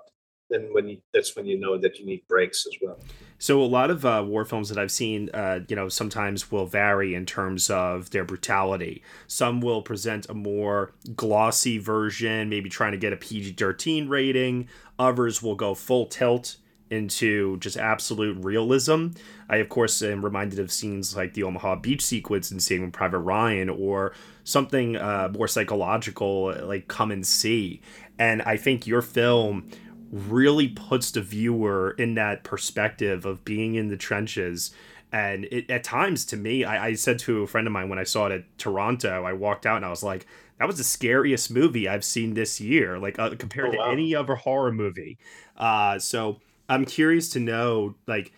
then 0.50 0.70
when 0.72 0.88
you, 0.88 0.98
that's 1.14 1.36
when 1.36 1.46
you 1.46 1.60
know 1.60 1.78
that 1.78 2.00
you 2.00 2.06
need 2.06 2.22
breaks 2.28 2.66
as 2.66 2.74
well. 2.82 2.98
So 3.40 3.62
a 3.62 3.66
lot 3.66 3.92
of 3.92 4.04
uh, 4.04 4.24
war 4.26 4.46
films 4.46 4.70
that 4.70 4.80
I've 4.80 4.92
seen, 4.92 5.30
uh, 5.32 5.60
you 5.68 5.76
know, 5.76 5.90
sometimes 5.90 6.52
will 6.52 6.66
vary 6.66 7.14
in 7.14 7.26
terms 7.26 7.70
of 7.70 8.10
their 8.10 8.26
brutality. 8.26 9.04
Some 9.28 9.62
will 9.62 9.84
present 9.84 10.28
a 10.28 10.34
more 10.34 10.94
glossy 11.16 11.78
version, 11.78 12.50
maybe 12.50 12.70
trying 12.70 12.94
to 12.94 12.98
get 12.98 13.14
a 13.14 13.18
PG 13.18 13.54
thirteen 13.54 14.10
rating. 14.10 14.68
Others 14.98 15.44
will 15.44 15.56
go 15.56 15.76
full 15.76 16.08
tilt 16.08 16.58
into 16.90 17.58
just 17.58 17.78
absolute 17.78 18.38
realism. 18.44 19.08
I, 19.50 19.58
of 19.58 19.70
course, 19.70 20.02
am 20.02 20.24
reminded 20.24 20.60
of 20.60 20.72
scenes 20.72 21.16
like 21.16 21.34
the 21.34 21.44
Omaha 21.44 21.78
Beach 21.78 22.04
sequence 22.04 22.52
in 22.52 22.60
Saving 22.60 22.92
Private 22.92 23.20
Ryan 23.20 23.70
or 23.70 24.14
something 24.44 24.96
uh, 24.96 25.30
more 25.34 25.48
psychological 25.48 26.54
like 26.64 26.88
Come 26.88 27.12
and 27.12 27.26
See. 27.26 27.82
And 28.18 28.42
I 28.44 28.58
think 28.58 28.88
your 28.88 29.02
film 29.02 29.70
really 30.12 30.70
puts 30.70 31.12
the 31.12 31.22
viewer 31.22 31.92
in 31.98 32.16
that 32.16 32.44
perspective 32.44 33.26
of 33.26 33.44
being 33.44 33.76
in 33.76 33.90
the 33.90 33.98
trenches. 33.98 34.72
And 35.12 35.46
it, 35.46 35.70
at 35.70 35.84
times, 35.84 36.26
to 36.28 36.38
me, 36.38 36.64
I, 36.64 36.88
I 36.88 36.94
said 36.94 37.20
to 37.20 37.44
a 37.44 37.48
friend 37.48 37.68
of 37.68 37.74
mine 37.74 37.90
when 37.90 38.00
I 38.00 38.04
saw 38.04 38.28
it 38.28 38.32
at 38.32 38.58
Toronto, 38.58 39.24
I 39.24 39.34
walked 39.34 39.66
out 39.66 39.78
and 39.78 39.86
I 39.86 39.90
was 39.90 40.04
like, 40.04 40.26
that 40.60 40.66
was 40.66 40.78
the 40.78 40.84
scariest 40.84 41.52
movie 41.52 41.88
I've 41.88 42.04
seen 42.04 42.34
this 42.34 42.60
year, 42.60 42.98
like 42.98 43.20
uh, 43.20 43.36
compared 43.38 43.76
oh, 43.76 43.78
wow. 43.78 43.86
to 43.86 43.92
any 43.92 44.16
other 44.16 44.36
horror 44.36 44.72
movie. 44.72 45.18
Uh, 45.56 46.00
so 46.00 46.40
I'm 46.70 46.86
curious 46.86 47.30
to 47.30 47.40
know, 47.40 47.96
like, 48.08 48.32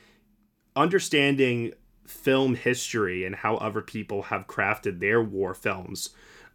understanding 0.76 1.74
film 2.06 2.56
history 2.56 3.26
and 3.26 3.36
how 3.36 3.56
other 3.58 3.82
people 3.82 4.24
have 4.24 4.48
crafted 4.48 5.00
their 5.00 5.22
war 5.22 5.54
films. 5.54 6.10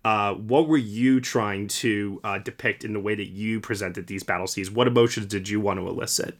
Uh, 0.04 0.34
what 0.34 0.68
were 0.68 0.76
you 0.76 1.20
trying 1.20 1.66
to 1.66 2.20
uh, 2.24 2.38
depict 2.38 2.84
in 2.84 2.92
the 2.92 3.00
way 3.00 3.14
that 3.14 3.28
you 3.28 3.60
presented 3.60 4.06
these 4.06 4.22
battle 4.22 4.46
scenes? 4.46 4.70
What 4.70 4.86
emotions 4.86 5.26
did 5.26 5.48
you 5.48 5.60
want 5.60 5.80
to 5.80 5.88
elicit? 5.88 6.36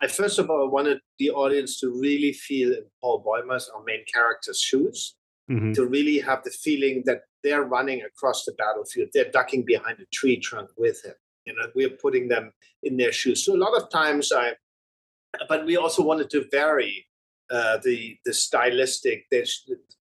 I 0.00 0.08
first 0.08 0.38
of 0.38 0.50
all 0.50 0.68
wanted 0.68 0.98
the 1.18 1.30
audience 1.30 1.80
to 1.80 1.88
really 1.88 2.32
feel 2.32 2.72
in 2.72 2.84
Paul 3.00 3.24
Bäumer's, 3.24 3.70
our 3.74 3.82
main 3.84 4.04
character's 4.12 4.60
shoes, 4.60 5.14
mm-hmm. 5.50 5.72
to 5.72 5.86
really 5.86 6.18
have 6.18 6.44
the 6.44 6.50
feeling 6.50 7.02
that 7.06 7.22
they're 7.42 7.64
running 7.64 8.02
across 8.02 8.44
the 8.44 8.52
battlefield, 8.58 9.08
they're 9.14 9.30
ducking 9.30 9.64
behind 9.64 9.98
a 10.00 10.04
tree 10.12 10.38
trunk 10.38 10.68
with 10.76 11.02
him. 11.04 11.14
You 11.46 11.54
know, 11.54 11.68
we're 11.74 11.90
putting 11.90 12.28
them 12.28 12.52
in 12.82 12.96
their 12.96 13.12
shoes. 13.12 13.44
So 13.44 13.54
a 13.54 13.56
lot 13.56 13.80
of 13.80 13.88
times 13.88 14.32
I 14.32 14.54
but 15.48 15.66
we 15.66 15.76
also 15.76 16.02
wanted 16.02 16.30
to 16.30 16.46
vary 16.50 17.06
uh, 17.50 17.78
the 17.84 18.18
the 18.24 18.32
stylistic 18.32 19.26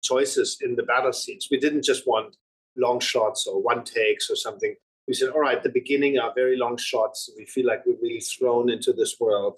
choices 0.04 0.58
in 0.62 0.76
the 0.76 0.84
battle 0.84 1.14
scenes. 1.14 1.48
We 1.50 1.60
didn't 1.60 1.84
just 1.84 2.08
want 2.08 2.36
long 2.78 3.00
shots 3.00 3.48
or 3.48 3.62
one 3.62 3.84
takes 3.84 4.30
or 4.30 4.36
something. 4.36 4.76
We 5.08 5.14
said, 5.14 5.30
all 5.30 5.42
right, 5.42 5.62
the 5.62 5.70
beginning 5.70 6.20
are 6.20 6.34
very 6.34 6.58
long 6.58 6.78
shots. 6.78 7.30
We 7.38 7.46
feel 7.46 7.66
like 7.66 7.86
we're 7.86 8.02
really 8.02 8.22
thrown 8.22 8.70
into 8.70 8.94
this 8.94 9.20
world. 9.20 9.56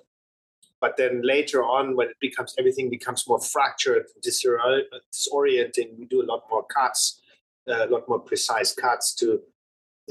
But 0.79 0.97
then 0.97 1.21
later 1.23 1.63
on, 1.63 1.95
when 1.95 2.09
it 2.09 2.17
becomes 2.19 2.55
everything 2.57 2.89
becomes 2.89 3.27
more 3.27 3.39
fractured, 3.39 4.05
disorienting, 4.25 5.97
we 5.97 6.05
do 6.05 6.21
a 6.21 6.27
lot 6.31 6.43
more 6.49 6.65
cuts, 6.65 7.21
uh, 7.69 7.85
a 7.85 7.89
lot 7.89 8.07
more 8.09 8.19
precise 8.19 8.73
cuts 8.73 9.13
to. 9.15 9.41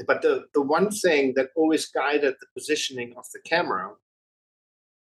But 0.07 0.21
the 0.21 0.45
the 0.53 0.61
one 0.61 0.89
thing 0.89 1.33
that 1.35 1.49
always 1.55 1.85
guided 1.87 2.35
the 2.39 2.47
positioning 2.55 3.13
of 3.17 3.25
the 3.33 3.39
camera 3.45 3.91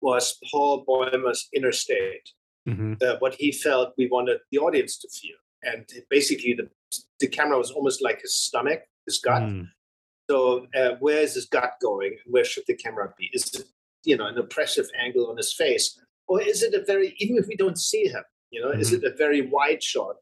was 0.04 0.38
Paul 0.50 0.84
Bäumer's 0.84 1.48
inner 1.54 1.72
state, 1.72 2.28
mm-hmm. 2.68 2.94
uh, 3.02 3.16
what 3.20 3.34
he 3.34 3.50
felt 3.50 3.94
we 3.96 4.06
wanted 4.06 4.38
the 4.52 4.58
audience 4.58 4.98
to 4.98 5.08
feel. 5.08 5.38
And 5.62 5.86
basically, 6.10 6.52
the, 6.52 6.68
the 7.20 7.28
camera 7.28 7.56
was 7.56 7.70
almost 7.70 8.02
like 8.02 8.20
his 8.20 8.36
stomach, 8.36 8.82
his 9.06 9.18
gut. 9.18 9.42
Mm. 9.42 9.68
So, 10.30 10.66
uh, 10.78 10.92
where 11.00 11.22
is 11.22 11.34
his 11.34 11.46
gut 11.46 11.72
going? 11.80 12.16
Where 12.26 12.44
should 12.44 12.64
the 12.66 12.76
camera 12.76 13.14
be? 13.18 13.30
Is 13.32 13.54
it, 13.54 13.66
you 14.04 14.16
know, 14.18 14.26
an 14.26 14.38
oppressive 14.38 14.88
angle 15.02 15.30
on 15.30 15.38
his 15.38 15.52
face? 15.52 15.98
Or 16.28 16.40
is 16.40 16.62
it 16.62 16.74
a 16.74 16.84
very, 16.84 17.14
even 17.18 17.38
if 17.38 17.46
we 17.48 17.56
don't 17.56 17.78
see 17.78 18.06
him, 18.06 18.24
you 18.50 18.60
know, 18.60 18.72
mm-hmm. 18.72 18.80
is 18.80 18.92
it 18.92 19.04
a 19.04 19.16
very 19.16 19.42
wide 19.42 19.82
shot, 19.82 20.16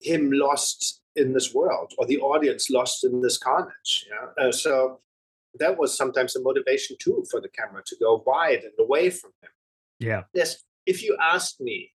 him 0.00 0.30
lost 0.32 1.00
in 1.16 1.32
this 1.32 1.54
world 1.54 1.92
or 1.98 2.06
the 2.06 2.18
audience 2.18 2.70
lost 2.70 3.04
in 3.04 3.20
this 3.20 3.38
carnage. 3.38 4.06
Yeah? 4.10 4.44
Uh, 4.44 4.52
so 4.52 5.00
that 5.58 5.78
was 5.78 5.96
sometimes 5.96 6.36
a 6.36 6.42
motivation 6.42 6.96
too 7.00 7.24
for 7.30 7.40
the 7.40 7.48
camera 7.48 7.82
to 7.86 7.96
go 8.00 8.22
wide 8.26 8.62
and 8.62 8.72
away 8.78 9.10
from 9.10 9.30
him. 9.42 9.50
Yeah. 9.98 10.22
Yes. 10.34 10.62
If 10.86 11.02
you 11.02 11.16
ask 11.20 11.60
me, 11.60 11.92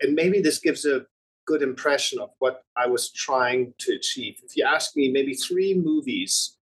and 0.00 0.14
maybe 0.14 0.40
this 0.40 0.58
gives 0.58 0.84
a 0.84 1.06
good 1.46 1.62
impression 1.62 2.18
of 2.18 2.30
what 2.38 2.62
I 2.76 2.86
was 2.86 3.10
trying 3.10 3.74
to 3.78 3.92
achieve. 3.94 4.36
If 4.44 4.56
you 4.56 4.64
ask 4.64 4.96
me, 4.96 5.10
maybe 5.10 5.34
three 5.34 5.74
movies 5.74 6.56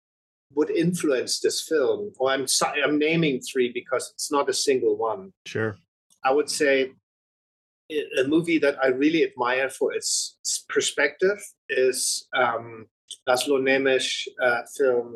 would 0.53 0.69
influence 0.69 1.39
this 1.39 1.61
film, 1.61 2.13
or 2.19 2.31
I'm 2.31 2.45
I'm 2.83 2.97
naming 2.97 3.41
three 3.41 3.71
because 3.73 4.11
it's 4.13 4.31
not 4.31 4.49
a 4.49 4.53
single 4.53 4.95
one. 4.95 5.33
Sure. 5.45 5.75
I 6.23 6.31
would 6.31 6.49
say 6.49 6.93
a 7.91 8.27
movie 8.27 8.59
that 8.59 8.77
I 8.83 8.87
really 8.87 9.23
admire 9.23 9.69
for 9.69 9.93
its 9.93 10.37
perspective 10.69 11.39
is 11.69 12.27
um, 12.33 12.87
Laszlo 13.27 13.61
Nemes' 13.61 14.27
uh, 14.43 14.61
film 14.77 15.15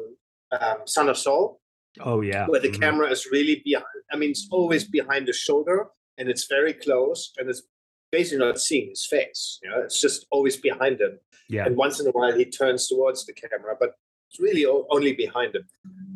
um, 0.59 0.77
Son 0.85 1.09
of 1.09 1.17
Saul. 1.17 1.59
Oh 1.99 2.21
yeah, 2.21 2.47
where 2.47 2.59
the 2.59 2.69
mm-hmm. 2.69 2.81
camera 2.81 3.09
is 3.09 3.27
really 3.31 3.61
behind. 3.65 3.85
I 4.11 4.15
mean, 4.15 4.31
it's 4.31 4.47
always 4.51 4.85
behind 4.85 5.27
the 5.27 5.33
shoulder, 5.33 5.87
and 6.17 6.29
it's 6.29 6.47
very 6.47 6.73
close, 6.73 7.33
and 7.37 7.49
it's 7.49 7.63
basically 8.11 8.45
not 8.45 8.59
seeing 8.59 8.89
his 8.89 9.05
face. 9.05 9.59
You 9.61 9.69
know, 9.69 9.81
it's 9.81 9.99
just 9.99 10.25
always 10.31 10.57
behind 10.57 11.01
him. 11.01 11.19
Yeah. 11.49 11.65
And 11.65 11.75
once 11.75 11.99
in 11.99 12.07
a 12.07 12.11
while, 12.11 12.31
he 12.31 12.45
turns 12.45 12.87
towards 12.87 13.25
the 13.25 13.33
camera, 13.33 13.75
but 13.77 13.95
it's 14.29 14.39
really 14.39 14.65
only 14.65 15.13
behind 15.13 15.55
him, 15.55 15.67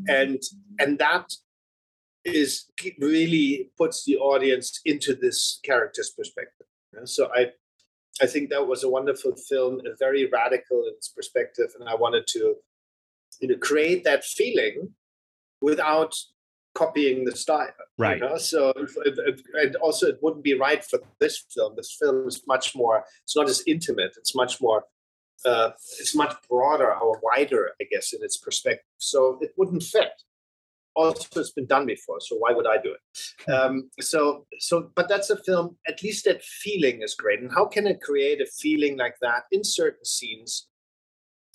and 0.07 0.41
and 0.79 0.97
that 0.99 1.33
is 2.23 2.65
really 2.99 3.69
puts 3.77 4.03
the 4.05 4.17
audience 4.17 4.81
into 4.83 5.13
this 5.13 5.59
character's 5.63 6.09
perspective. 6.09 6.67
So 7.03 7.29
I, 7.35 7.51
I 8.21 8.25
think 8.25 8.49
that 8.49 8.67
was 8.67 8.83
a 8.83 8.89
wonderful 8.89 9.35
film, 9.35 9.81
very 9.99 10.27
radical 10.27 10.83
in 10.83 10.93
its 10.95 11.09
perspective, 11.09 11.69
and 11.79 11.87
I 11.87 11.95
wanted 11.95 12.25
to, 12.27 12.55
you 13.41 13.47
know, 13.47 13.57
create 13.57 14.03
that 14.03 14.23
feeling 14.23 14.89
without 15.61 16.15
copying 16.73 17.25
the 17.25 17.35
style. 17.35 17.67
Right. 17.97 18.19
You 18.19 18.27
know? 18.27 18.37
So, 18.37 18.73
and 19.55 19.75
also 19.77 20.07
it 20.07 20.19
wouldn't 20.21 20.43
be 20.43 20.57
right 20.57 20.83
for 20.83 20.99
this 21.19 21.45
film. 21.53 21.73
This 21.75 21.95
film 21.99 22.27
is 22.27 22.41
much 22.47 22.75
more. 22.75 23.03
It's 23.23 23.35
not 23.35 23.49
as 23.49 23.63
intimate. 23.65 24.13
It's 24.17 24.35
much 24.35 24.61
more. 24.61 24.83
Uh, 25.45 25.71
it's 25.99 26.15
much 26.15 26.33
broader 26.49 26.93
or 26.95 27.19
wider, 27.21 27.71
I 27.81 27.85
guess, 27.91 28.13
in 28.13 28.23
its 28.23 28.37
perspective. 28.37 28.85
So 28.97 29.37
it 29.41 29.51
wouldn't 29.57 29.83
fit 29.83 30.11
also 30.95 31.39
it's 31.39 31.51
been 31.51 31.65
done 31.65 31.85
before 31.85 32.19
so 32.19 32.35
why 32.37 32.51
would 32.51 32.65
i 32.65 32.77
do 32.81 32.93
it 32.93 33.19
hmm. 33.45 33.53
um, 33.53 33.89
so 33.99 34.45
so 34.59 34.89
but 34.95 35.07
that's 35.07 35.29
a 35.29 35.43
film 35.43 35.77
at 35.87 36.01
least 36.01 36.25
that 36.25 36.43
feeling 36.43 37.01
is 37.01 37.13
great 37.13 37.41
and 37.41 37.51
how 37.51 37.65
can 37.65 37.85
it 37.85 38.01
create 38.01 38.41
a 38.41 38.45
feeling 38.45 38.97
like 38.97 39.15
that 39.21 39.43
in 39.51 39.63
certain 39.63 40.05
scenes 40.05 40.67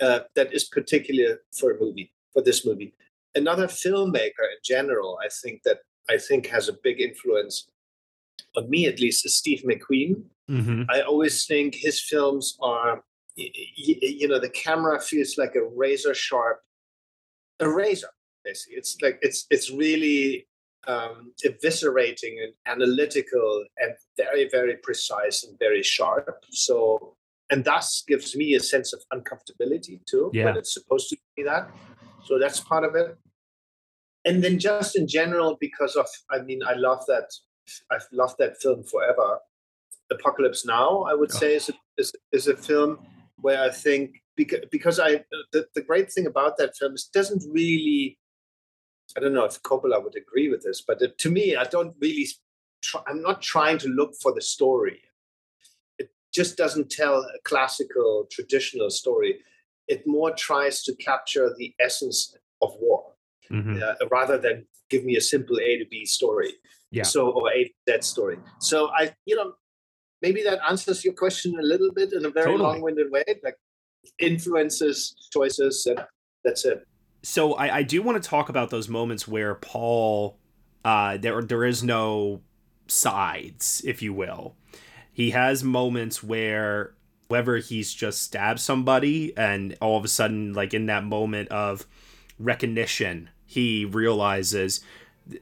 uh, 0.01 0.21
that 0.35 0.53
is 0.53 0.65
particular 0.65 1.41
for 1.59 1.73
a 1.73 1.81
movie 1.81 2.13
for 2.33 2.43
this 2.43 2.65
movie 2.65 2.95
another 3.35 3.67
filmmaker 3.67 4.47
in 4.55 4.61
general 4.65 5.19
i 5.25 5.29
think 5.43 5.63
that 5.65 5.79
i 6.09 6.17
think 6.17 6.47
has 6.47 6.69
a 6.69 6.77
big 6.83 7.01
influence 7.01 7.69
on 8.57 8.69
me 8.69 8.87
at 8.87 9.01
least 9.01 9.25
is 9.27 9.37
steve 9.37 9.63
mcqueen 9.65 10.23
mm-hmm. 10.51 10.83
i 10.89 11.01
always 11.01 11.47
think 11.47 11.75
his 11.75 12.01
films 12.01 12.57
are 12.61 13.03
you 13.37 14.29
know 14.29 14.39
the 14.39 14.51
camera 14.51 15.01
feels 15.01 15.39
like 15.39 15.55
a 15.55 15.65
razor 15.77 16.15
sharp 16.15 16.61
a 17.61 17.69
razor 17.69 18.11
basically. 18.45 18.77
It's 18.79 18.97
like 19.03 19.19
it's 19.23 19.47
it's 19.51 19.71
really 19.71 20.47
um, 20.87 21.33
eviscerating 21.45 22.43
and 22.43 22.53
analytical 22.67 23.65
and 23.79 23.95
very 24.17 24.49
very 24.49 24.77
precise 24.83 25.45
and 25.45 25.59
very 25.59 25.83
sharp. 25.83 26.45
So 26.51 27.17
and 27.51 27.65
thus 27.65 28.05
gives 28.07 28.37
me 28.37 28.55
a 28.55 28.61
sense 28.61 28.93
of 28.93 29.01
uncomfortability 29.13 30.05
too 30.07 30.31
yeah. 30.33 30.47
when 30.47 30.57
it's 30.57 30.75
supposed 30.75 31.09
to 31.11 31.17
be 31.37 31.43
that. 31.43 31.71
So 32.25 32.39
that's 32.39 32.61
part 32.61 32.85
of 32.85 32.95
it. 32.95 33.17
And 34.25 34.45
then 34.45 34.59
just 34.59 34.97
in 34.97 35.09
general, 35.09 35.57
because 35.61 35.97
of 35.97 36.07
I 36.31 36.43
mean 36.43 36.61
I 36.67 36.75
love 36.75 37.05
that 37.09 37.29
I've 37.91 38.07
loved 38.13 38.37
that 38.39 38.61
film 38.61 38.85
forever. 38.85 39.39
Apocalypse 40.13 40.67
Now, 40.67 41.03
I 41.03 41.15
would 41.15 41.31
oh. 41.33 41.39
say, 41.39 41.55
is 41.55 41.69
a, 41.69 41.73
is, 41.97 42.13
is 42.33 42.49
a 42.49 42.57
film 42.57 42.99
where 43.37 43.63
I 43.63 43.71
think 43.71 44.17
because, 44.37 44.61
because 44.71 44.99
I 44.99 45.25
the, 45.53 45.67
the 45.75 45.83
great 45.83 46.13
thing 46.13 46.27
about 46.27 46.57
that 46.59 46.77
film 46.77 46.95
is 46.95 47.09
it 47.13 47.17
doesn't 47.17 47.45
really 47.51 48.19
I 49.17 49.21
don't 49.21 49.35
know 49.35 49.45
if 49.45 49.63
Coppola 49.63 50.03
would 50.03 50.17
agree 50.17 50.49
with 50.49 50.63
this, 50.63 50.83
but 50.87 51.03
it, 51.03 51.19
to 51.19 51.31
me, 51.31 51.57
I 51.57 51.65
don't 51.65 51.95
really. 52.01 52.29
Try, 52.83 53.03
I'm 53.07 53.21
not 53.21 53.43
trying 53.43 53.77
to 53.79 53.89
look 53.89 54.15
for 54.23 54.33
the 54.33 54.41
story. 54.41 55.03
Just 56.43 56.57
doesn't 56.57 56.91
tell 56.91 57.17
a 57.19 57.39
classical, 57.45 58.27
traditional 58.31 58.91
story. 58.91 59.33
It 59.89 60.07
more 60.07 60.33
tries 60.33 60.83
to 60.85 60.95
capture 60.97 61.55
the 61.59 61.75
essence 61.81 62.37
of 62.63 62.71
war, 62.81 63.01
mm-hmm. 63.51 63.81
uh, 63.83 64.07
rather 64.11 64.39
than 64.39 64.67
give 64.89 65.05
me 65.05 65.17
a 65.17 65.21
simple 65.21 65.59
A 65.59 65.79
to 65.79 65.87
B 65.91 66.05
story. 66.05 66.53
Yeah. 66.91 67.05
So 67.05 67.31
or 67.31 67.53
A 67.53 67.65
to 67.65 67.73
Z 67.89 68.03
story. 68.03 68.39
So 68.59 68.91
I, 69.01 69.15
you 69.27 69.37
know, 69.37 69.55
maybe 70.23 70.43
that 70.45 70.61
answers 70.69 71.05
your 71.05 71.15
question 71.15 71.59
a 71.59 71.63
little 71.63 71.93
bit 71.93 72.13
in 72.13 72.25
a 72.25 72.31
very 72.31 72.47
totally. 72.47 72.63
long-winded 72.63 73.11
way. 73.11 73.25
Like 73.43 73.59
influences, 74.19 75.15
choices, 75.33 75.87
and 75.87 76.01
that's 76.45 76.65
it 76.65 76.87
so 77.23 77.55
I, 77.55 77.79
I 77.79 77.83
do 77.83 78.03
want 78.03 78.23
to 78.23 78.29
talk 78.29 78.49
about 78.49 78.71
those 78.71 78.89
moments 78.89 79.29
where 79.29 79.55
Paul, 79.55 80.39
uh, 80.85 81.19
there 81.19 81.43
there 81.43 81.65
is 81.65 81.83
no 81.83 82.41
sides, 82.87 83.83
if 83.85 84.03
you 84.03 84.13
will. 84.13 84.57
He 85.21 85.33
has 85.33 85.63
moments 85.63 86.23
where 86.23 86.95
whether 87.29 87.59
he's 87.59 87.93
just 87.93 88.23
stabbed 88.23 88.59
somebody 88.59 89.37
and 89.37 89.77
all 89.79 89.99
of 89.99 90.05
a 90.05 90.09
sudden, 90.09 90.55
like 90.55 90.73
in 90.73 90.87
that 90.87 91.05
moment 91.05 91.51
of 91.51 91.87
recognition, 92.39 93.29
he 93.45 93.85
realizes 93.85 94.81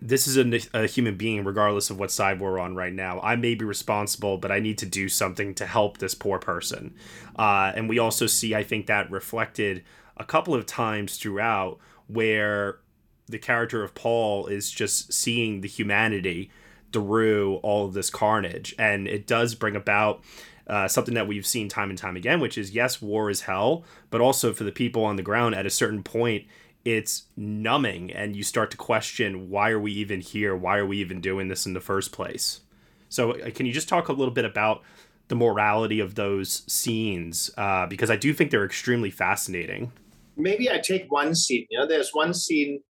this 0.02 0.26
is 0.26 0.36
a, 0.36 0.82
a, 0.82 0.86
human 0.88 1.16
being 1.16 1.44
regardless 1.44 1.90
of 1.90 1.98
what 2.00 2.10
side 2.10 2.40
we're 2.40 2.58
on 2.58 2.74
right 2.74 2.92
now. 2.92 3.20
I 3.20 3.36
may 3.36 3.54
be 3.54 3.64
responsible 3.64 4.36
but 4.36 4.50
i 4.50 4.58
need 4.58 4.78
to 4.78 4.86
do 4.86 5.08
something 5.08 5.54
to 5.54 5.64
help 5.64 5.98
this 5.98 6.14
poor 6.14 6.40
person. 6.40 6.96
Uh, 7.38 7.70
and 7.76 7.88
we 7.88 8.00
also 8.00 8.26
see 8.26 8.56
i 8.56 8.64
think 8.64 8.86
that 8.86 9.08
reflected 9.12 9.84
a 10.16 10.24
couple 10.24 10.56
of 10.56 10.66
times 10.66 11.18
throughout 11.18 11.78
where 12.08 12.80
the 13.28 13.38
character 13.38 13.84
of 13.84 13.94
Paul 13.94 14.48
is 14.48 14.72
just 14.72 15.12
seeing 15.12 15.60
the 15.60 15.68
humanity 15.68 16.50
through 16.92 17.56
all 17.56 17.86
of 17.86 17.94
this 17.94 18.10
carnage. 18.10 18.74
And 18.78 19.06
it 19.06 19.26
does 19.26 19.54
bring 19.54 19.76
about 19.76 20.22
uh, 20.66 20.88
something 20.88 21.14
that 21.14 21.26
we've 21.26 21.46
seen 21.46 21.68
time 21.68 21.90
and 21.90 21.98
time 21.98 22.16
again, 22.16 22.40
which 22.40 22.58
is 22.58 22.72
yes, 22.72 23.00
war 23.00 23.30
is 23.30 23.42
hell, 23.42 23.84
but 24.10 24.20
also 24.20 24.52
for 24.52 24.64
the 24.64 24.72
people 24.72 25.04
on 25.04 25.16
the 25.16 25.22
ground 25.22 25.54
at 25.54 25.66
a 25.66 25.70
certain 25.70 26.02
point, 26.02 26.46
it's 26.84 27.24
numbing 27.36 28.12
and 28.12 28.36
you 28.36 28.42
start 28.42 28.70
to 28.70 28.76
question 28.76 29.50
why 29.50 29.70
are 29.70 29.80
we 29.80 29.92
even 29.92 30.20
here? 30.20 30.56
Why 30.56 30.78
are 30.78 30.86
we 30.86 30.98
even 30.98 31.20
doing 31.20 31.48
this 31.48 31.66
in 31.66 31.74
the 31.74 31.80
first 31.80 32.12
place? 32.12 32.60
So, 33.08 33.32
uh, 33.32 33.50
can 33.50 33.66
you 33.66 33.72
just 33.72 33.88
talk 33.88 34.08
a 34.08 34.12
little 34.12 34.32
bit 34.32 34.44
about 34.44 34.82
the 35.28 35.34
morality 35.34 36.00
of 36.00 36.14
those 36.14 36.62
scenes? 36.70 37.50
Uh, 37.56 37.86
because 37.86 38.10
I 38.10 38.16
do 38.16 38.32
think 38.32 38.50
they're 38.50 38.64
extremely 38.64 39.10
fascinating 39.10 39.92
maybe 40.38 40.70
I 40.70 40.78
take 40.78 41.10
one 41.10 41.34
scene. 41.34 41.66
You 41.68 41.80
know, 41.80 41.86
there's 41.86 42.10
one 42.12 42.32
scene 42.32 42.80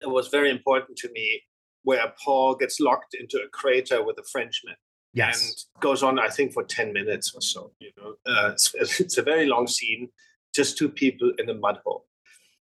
that 0.00 0.10
was 0.10 0.28
very 0.28 0.50
important 0.50 0.98
to 0.98 1.10
me 1.12 1.42
where 1.84 2.12
Paul 2.22 2.54
gets 2.54 2.80
locked 2.80 3.14
into 3.14 3.38
a 3.38 3.48
crater 3.48 4.02
with 4.04 4.18
a 4.18 4.24
Frenchman. 4.24 4.76
Yes. 5.14 5.66
And 5.76 5.82
goes 5.82 6.02
on, 6.02 6.18
I 6.18 6.28
think, 6.28 6.52
for 6.52 6.64
10 6.64 6.92
minutes 6.92 7.32
or 7.34 7.40
so. 7.40 7.72
You 7.80 7.90
know, 7.96 8.14
uh, 8.26 8.50
it's, 8.52 9.00
it's 9.00 9.18
a 9.18 9.22
very 9.22 9.46
long 9.46 9.66
scene, 9.66 10.08
just 10.54 10.78
two 10.78 10.88
people 10.88 11.32
in 11.38 11.48
a 11.48 11.54
mud 11.54 11.78
hole. 11.84 12.06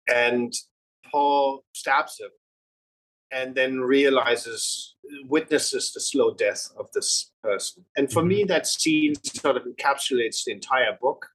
And 0.09 0.53
Paul 1.11 1.65
stabs 1.75 2.19
him 2.19 2.31
and 3.33 3.55
then 3.55 3.81
realizes, 3.81 4.97
witnesses 5.29 5.93
the 5.93 6.01
slow 6.01 6.35
death 6.35 6.69
of 6.79 6.87
this 6.93 7.31
person. 7.43 7.85
And 7.97 8.11
for 8.11 8.21
mm-hmm. 8.21 8.29
me, 8.29 8.45
that 8.45 8.67
scene 8.67 9.15
sort 9.25 9.57
of 9.57 9.65
encapsulates 9.65 10.45
the 10.45 10.53
entire 10.53 10.97
book 11.01 11.27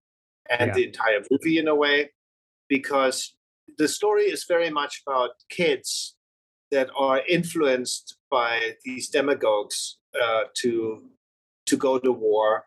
and 0.49 0.69
yeah. 0.69 0.73
the 0.73 0.85
entire 0.85 1.21
movie 1.31 1.57
in 1.57 1.67
a 1.67 1.75
way 1.75 2.11
because 2.67 3.35
the 3.77 3.87
story 3.87 4.23
is 4.23 4.45
very 4.47 4.69
much 4.69 5.03
about 5.05 5.31
kids 5.49 6.14
that 6.71 6.89
are 6.97 7.21
influenced 7.27 8.17
by 8.29 8.75
these 8.83 9.09
demagogues 9.09 9.97
uh, 10.21 10.43
to 10.55 11.03
to 11.65 11.77
go 11.77 11.97
to 11.99 12.11
war 12.11 12.65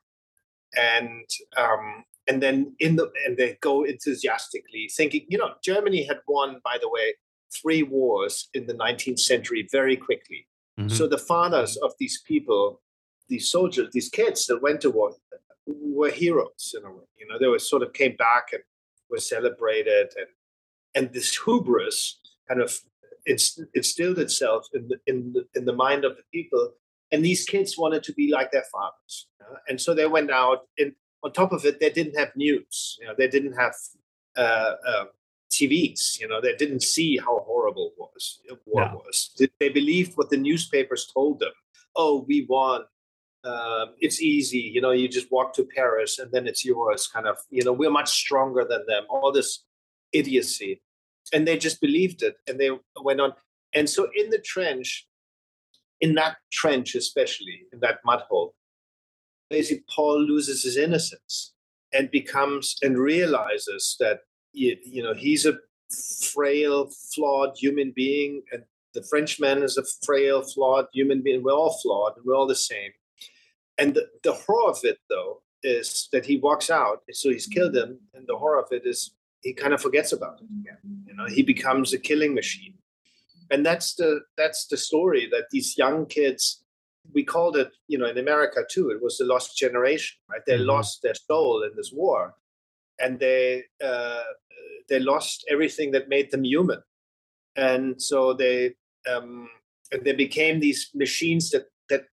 and 0.77 1.25
um, 1.57 2.05
and 2.27 2.43
then 2.43 2.75
in 2.79 2.97
the 2.97 3.11
and 3.27 3.37
they 3.37 3.57
go 3.61 3.85
enthusiastically 3.85 4.89
thinking 4.95 5.25
you 5.29 5.39
know 5.39 5.53
germany 5.65 6.05
had 6.05 6.19
won 6.29 6.61
by 6.65 6.77
the 6.81 6.89
way 6.89 7.15
three 7.53 7.83
wars 7.83 8.49
in 8.55 8.67
the 8.67 8.75
19th 8.75 9.19
century 9.19 9.67
very 9.73 9.97
quickly 9.97 10.47
mm-hmm. 10.79 10.89
so 10.89 11.07
the 11.07 11.19
fathers 11.19 11.77
of 11.79 11.93
these 11.99 12.21
people 12.27 12.81
these 13.29 13.51
soldiers 13.51 13.89
these 13.93 14.09
kids 14.09 14.47
that 14.47 14.63
went 14.63 14.81
to 14.81 14.91
war 14.91 15.13
were 15.67 16.11
heroes 16.11 16.75
in 16.77 16.85
a 16.85 16.93
way 16.93 17.05
you 17.17 17.27
know 17.27 17.39
they 17.39 17.47
were 17.47 17.59
sort 17.59 17.83
of 17.83 17.93
came 17.93 18.17
back 18.17 18.49
and 18.53 18.63
were 19.11 19.19
celebrated 19.19 20.09
and 20.17 20.29
and 20.95 21.15
this 21.15 21.39
hubris 21.45 22.19
kind 22.49 22.61
of 22.61 22.79
it's 23.29 23.61
instilled 23.75 24.19
itself 24.19 24.67
in 24.75 24.89
the, 24.89 24.97
in 25.07 25.33
the, 25.35 25.43
in 25.55 25.65
the 25.65 25.73
mind 25.73 26.05
of 26.05 26.17
the 26.17 26.27
people 26.33 26.73
and 27.13 27.25
these 27.25 27.45
kids 27.45 27.79
wanted 27.79 28.03
to 28.03 28.13
be 28.13 28.31
like 28.33 28.51
their 28.51 28.69
fathers 28.73 29.29
and 29.69 29.81
so 29.81 29.95
they 29.95 30.07
went 30.07 30.31
out 30.31 30.61
and 30.79 30.93
on 31.23 31.33
top 31.33 31.53
of 31.53 31.65
it, 31.65 31.81
they 31.81 31.91
didn't 31.91 32.19
have 32.19 32.35
news. 32.37 32.97
You 33.01 33.07
know, 33.07 33.15
they 33.17 33.29
didn't 33.29 33.55
have 33.55 33.75
uh, 34.37 34.75
uh, 34.87 35.05
TVs. 35.51 36.21
You 36.21 36.29
know, 36.29 36.41
they 36.41 36.55
didn't 36.55 36.83
see 36.83 37.19
how 37.19 37.41
horrible 37.41 37.93
was 37.99 38.41
war 38.67 38.85
no. 38.85 39.03
was. 39.05 39.31
They 39.59 39.69
believed 39.69 40.17
what 40.17 40.31
the 40.31 40.37
newspapers 40.37 41.11
told 41.13 41.41
them. 41.41 41.53
Oh, 41.97 42.25
we 42.29 42.47
won. 42.49 42.83
Um, 43.45 43.95
it's 44.01 44.21
easy. 44.21 44.59
You 44.59 44.81
know, 44.81 44.91
you 44.91 45.09
just 45.09 45.31
walk 45.31 45.55
to 45.55 45.65
Paris 45.65 46.19
and 46.19 46.31
then 46.33 46.47
it's 46.47 46.65
yours. 46.65 47.09
Kind 47.13 47.27
of. 47.27 47.39
You 47.51 47.65
know, 47.65 47.73
we're 47.73 47.91
much 47.91 48.11
stronger 48.11 48.65
than 48.69 48.85
them. 48.87 49.05
All 49.09 49.33
this 49.33 49.65
idiocy, 50.13 50.83
and 51.33 51.47
they 51.47 51.57
just 51.57 51.81
believed 51.81 52.23
it, 52.23 52.37
and 52.47 52.59
they 52.59 52.71
went 53.03 53.21
on. 53.21 53.33
And 53.75 53.89
so, 53.89 54.09
in 54.15 54.31
the 54.31 54.39
trench, 54.39 55.07
in 56.01 56.15
that 56.15 56.37
trench, 56.53 56.95
especially 56.95 57.63
in 57.73 57.81
that 57.81 57.99
mud 58.05 58.23
hole, 58.29 58.55
basically 59.51 59.85
Paul 59.95 60.23
loses 60.23 60.63
his 60.63 60.77
innocence 60.77 61.55
and 61.93 62.11
becomes 62.11 62.77
and 62.83 62.99
realizes 62.99 63.97
that 64.01 64.21
you, 64.53 65.03
know 65.03 65.15
he's 65.15 65.47
a 65.47 65.59
frail, 66.33 66.91
flawed 67.15 67.57
human 67.57 67.93
being, 67.95 68.43
and 68.53 68.65
the 68.95 69.03
Frenchman 69.03 69.63
is 69.63 69.77
a 69.77 69.85
frail, 70.05 70.43
flawed 70.43 70.87
human 70.93 71.23
being. 71.23 71.43
We're 71.43 71.53
all 71.53 71.79
flawed, 71.83 72.17
and 72.17 72.25
we're 72.25 72.37
all 72.37 72.47
the 72.47 72.55
same. 72.55 72.93
And 73.79 73.95
the, 73.95 74.09
the 74.25 74.33
horror 74.33 74.71
of 74.71 74.81
it, 74.83 74.99
though, 75.09 75.43
is 75.63 76.09
that 76.13 76.27
he 76.27 76.37
walks 76.37 76.71
out, 76.71 77.03
so 77.13 77.31
he's 77.31 77.47
killed 77.47 77.75
mm-hmm. 77.75 77.93
him, 77.93 78.01
and 78.15 78.27
the 78.27 78.37
horror 78.37 78.61
of 78.61 78.69
it 78.71 78.83
is 78.85 79.15
he 79.43 79.53
kind 79.53 79.73
of 79.73 79.81
forgets 79.81 80.13
about 80.13 80.41
it 80.41 80.47
again. 80.61 80.79
You 81.07 81.15
know, 81.15 81.27
he 81.27 81.43
becomes 81.43 81.93
a 81.93 81.99
killing 81.99 82.35
machine, 82.35 82.75
and 83.51 83.65
that's 83.65 83.95
the 83.95 84.21
that's 84.37 84.67
the 84.67 84.77
story 84.77 85.29
that 85.31 85.47
these 85.51 85.77
young 85.77 86.07
kids. 86.07 86.65
We 87.15 87.25
called 87.25 87.57
it, 87.57 87.71
you 87.87 87.97
know, 87.97 88.05
in 88.05 88.19
America 88.19 88.61
too. 88.71 88.91
It 88.91 89.03
was 89.03 89.17
the 89.17 89.25
lost 89.25 89.57
generation, 89.57 90.19
right? 90.31 90.43
They 90.47 90.59
mm-hmm. 90.59 90.69
lost 90.69 91.01
their 91.03 91.15
soul 91.15 91.63
in 91.63 91.71
this 91.75 91.91
war, 91.91 92.35
and 92.99 93.19
they 93.19 93.65
uh, 93.83 94.25
they 94.89 94.99
lost 94.99 95.45
everything 95.49 95.93
that 95.93 96.09
made 96.09 96.31
them 96.31 96.45
human, 96.45 96.83
and 97.57 98.01
so 98.01 98.35
they 98.35 98.75
um, 99.11 99.49
they 100.05 100.13
became 100.13 100.61
these 100.61 100.91
machines 100.95 101.51
that 101.51 101.67
that 101.89 102.05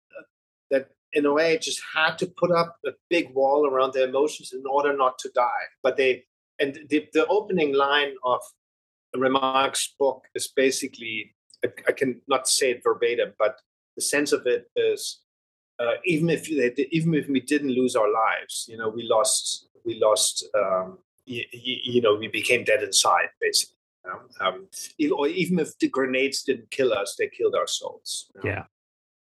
that 0.71 0.89
in 1.11 1.25
a 1.25 1.33
way 1.33 1.57
just 1.57 1.81
had 1.93 2.17
to 2.19 2.27
put 2.27 2.51
up 2.51 2.77
a 2.85 2.91
big 3.09 3.33
wall 3.33 3.67
around 3.67 3.93
their 3.93 4.07
emotions 4.07 4.53
in 4.53 4.63
order 4.69 4.95
not 4.95 5.17
to 5.19 5.29
die. 5.35 5.65
But 5.83 5.97
they 5.97 6.23
and 6.59 6.79
the, 6.89 7.07
the 7.13 7.25
opening 7.27 7.73
line 7.73 8.13
of 8.23 8.41
Remarque's 9.15 9.93
book 9.99 10.23
is 10.35 10.47
basically 10.47 11.35
I, 11.63 11.69
I 11.89 11.91
can 11.91 12.21
not 12.27 12.47
say 12.47 12.71
it 12.71 12.83
verbatim, 12.83 13.33
but 13.39 13.59
the 13.95 14.01
sense 14.01 14.31
of 14.31 14.45
it 14.45 14.69
is 14.75 15.19
uh, 15.79 15.95
even 16.05 16.29
if 16.29 16.49
even 16.49 17.13
if 17.13 17.27
we 17.27 17.39
didn't 17.39 17.71
lose 17.71 17.95
our 17.95 18.11
lives, 18.11 18.65
you 18.69 18.77
know, 18.77 18.89
we 18.89 19.03
lost 19.03 19.67
we 19.85 19.99
lost 19.99 20.47
um, 20.57 20.99
you, 21.25 21.43
you, 21.51 22.01
know 22.01 22.15
we 22.15 22.27
became 22.27 22.63
dead 22.63 22.83
inside 22.83 23.29
basically. 23.41 23.75
You 24.05 24.11
know? 24.11 24.47
um, 24.47 25.17
or 25.17 25.27
even 25.27 25.59
if 25.59 25.77
the 25.79 25.89
grenades 25.89 26.43
didn't 26.43 26.71
kill 26.71 26.93
us, 26.93 27.15
they 27.17 27.27
killed 27.27 27.55
our 27.55 27.67
souls. 27.67 28.31
You 28.35 28.41
know? 28.43 28.55
Yeah, 28.55 28.63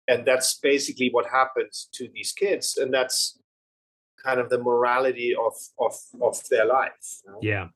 and 0.09 0.27
that's 0.27 0.59
basically 0.59 1.11
what 1.11 1.27
happens 1.27 1.89
to 1.95 2.09
these 2.15 2.33
kids, 2.33 2.77
and 2.77 2.93
that's 2.93 3.39
kind 4.27 4.41
of 4.41 4.51
the 4.51 4.59
morality 4.59 5.35
of 5.35 5.55
of 5.79 5.95
of 6.21 6.37
their 6.51 6.67
life. 6.67 7.23
You 7.25 7.33
know? 7.33 7.39
Yeah, 7.43 7.69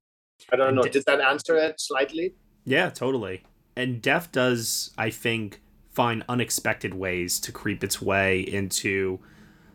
I 0.53 0.57
don't 0.57 0.75
know. 0.75 0.83
Did 0.83 1.05
that 1.07 1.21
answer 1.21 1.57
it 1.57 1.81
slightly? 1.81 2.35
Yeah, 2.65 2.91
totally. 2.91 3.45
And 3.77 4.03
Death 4.03 4.33
does, 4.33 4.91
I 4.99 5.11
think, 5.11 5.63
find 5.91 6.25
unexpected 6.29 6.95
ways 6.95 7.41
to 7.41 7.53
creep 7.53 7.83
its 7.83 8.03
way 8.03 8.41
into 8.41 9.21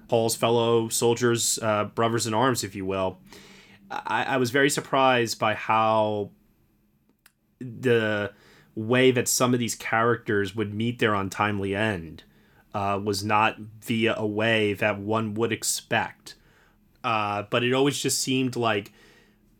Paul's 0.07 0.35
fellow 0.35 0.89
soldiers, 0.89 1.57
uh, 1.61 1.85
brothers 1.85 2.27
in 2.27 2.33
arms, 2.33 2.63
if 2.63 2.75
you 2.75 2.85
will. 2.85 3.19
I, 3.89 4.23
I 4.23 4.37
was 4.37 4.51
very 4.51 4.69
surprised 4.69 5.39
by 5.39 5.53
how 5.55 6.31
the 7.59 8.31
way 8.75 9.11
that 9.11 9.27
some 9.27 9.53
of 9.53 9.59
these 9.59 9.75
characters 9.75 10.55
would 10.55 10.73
meet 10.73 10.99
their 10.99 11.13
untimely 11.13 11.75
end 11.75 12.23
uh, 12.73 12.99
was 13.01 13.23
not 13.23 13.57
via 13.57 14.13
a 14.17 14.27
way 14.27 14.73
that 14.73 14.99
one 14.99 15.33
would 15.33 15.51
expect. 15.51 16.35
Uh, 17.05 17.43
but 17.51 17.63
it 17.63 17.71
always 17.71 17.99
just 17.99 18.19
seemed 18.19 18.55
like 18.55 18.91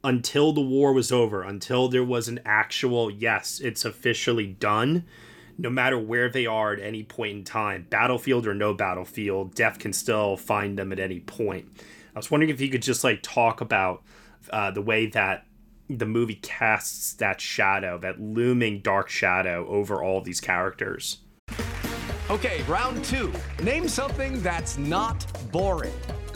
until 0.03 0.51
the 0.51 0.62
war 0.62 0.93
was 0.93 1.12
over, 1.12 1.43
until 1.43 1.88
there 1.88 2.03
was 2.03 2.27
an 2.27 2.39
actual, 2.43 3.12
yes, 3.12 3.60
it's 3.60 3.86
officially 3.86 4.47
done, 4.47 5.05
no 5.55 5.69
matter 5.69 5.99
where 5.99 6.27
they 6.27 6.47
are 6.47 6.73
at 6.73 6.79
any 6.79 7.03
point 7.03 7.38
in 7.38 7.43
time, 7.43 7.86
battlefield 7.91 8.47
or 8.47 8.55
no 8.55 8.73
battlefield, 8.73 9.53
death 9.53 9.77
can 9.77 9.93
still 9.93 10.36
find 10.36 10.75
them 10.75 10.91
at 10.91 10.99
any 10.99 11.19
point. 11.19 11.67
I 12.15 12.19
was 12.19 12.31
wondering 12.31 12.49
if 12.49 12.60
you 12.60 12.69
could 12.69 12.81
just 12.81 13.03
like 13.03 13.21
talk 13.21 13.62
about 13.62 14.01
uh, 14.49 14.71
the 14.71 14.81
way 14.81 15.05
that 15.05 15.45
the 15.88 16.08
movie 16.08 16.39
casts 16.41 17.13
that 17.13 17.39
shadow, 17.39 17.99
that 17.99 18.19
looming 18.19 18.79
dark 18.79 19.08
shadow 19.08 19.67
over 19.67 20.01
all 20.01 20.19
these 20.19 20.41
characters. 20.41 21.19
Okay, 22.31 22.63
round 22.63 23.05
two. 23.05 23.31
Name 23.62 23.88
something 23.88 24.41
that's 24.41 24.79
not 24.79 25.27
boring. 25.51 25.93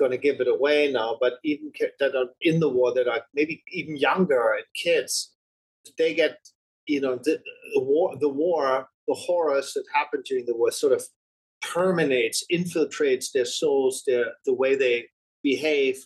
going 0.00 0.10
to 0.10 0.18
give 0.18 0.40
it 0.40 0.48
away 0.48 0.90
now, 0.90 1.16
but 1.20 1.34
even 1.44 1.70
that 2.00 2.16
are 2.16 2.30
in 2.40 2.58
the 2.58 2.68
war 2.68 2.92
that 2.94 3.06
are 3.06 3.22
maybe 3.34 3.62
even 3.70 3.96
younger 3.96 4.54
and 4.54 4.64
kids, 4.74 5.34
they 5.98 6.14
get, 6.14 6.38
you 6.86 7.00
know, 7.00 7.16
the, 7.22 7.38
the 7.74 7.82
war, 7.82 8.16
the 8.18 8.28
war 8.28 8.88
the 9.06 9.14
horrors 9.14 9.72
that 9.74 9.84
happened 9.94 10.24
during 10.24 10.46
the 10.46 10.56
war 10.56 10.70
sort 10.70 10.92
of 10.92 11.04
permeates, 11.62 12.44
infiltrates 12.50 13.32
their 13.32 13.44
souls, 13.44 14.02
their 14.06 14.26
the 14.46 14.54
way 14.54 14.76
they 14.76 15.06
behave, 15.42 15.96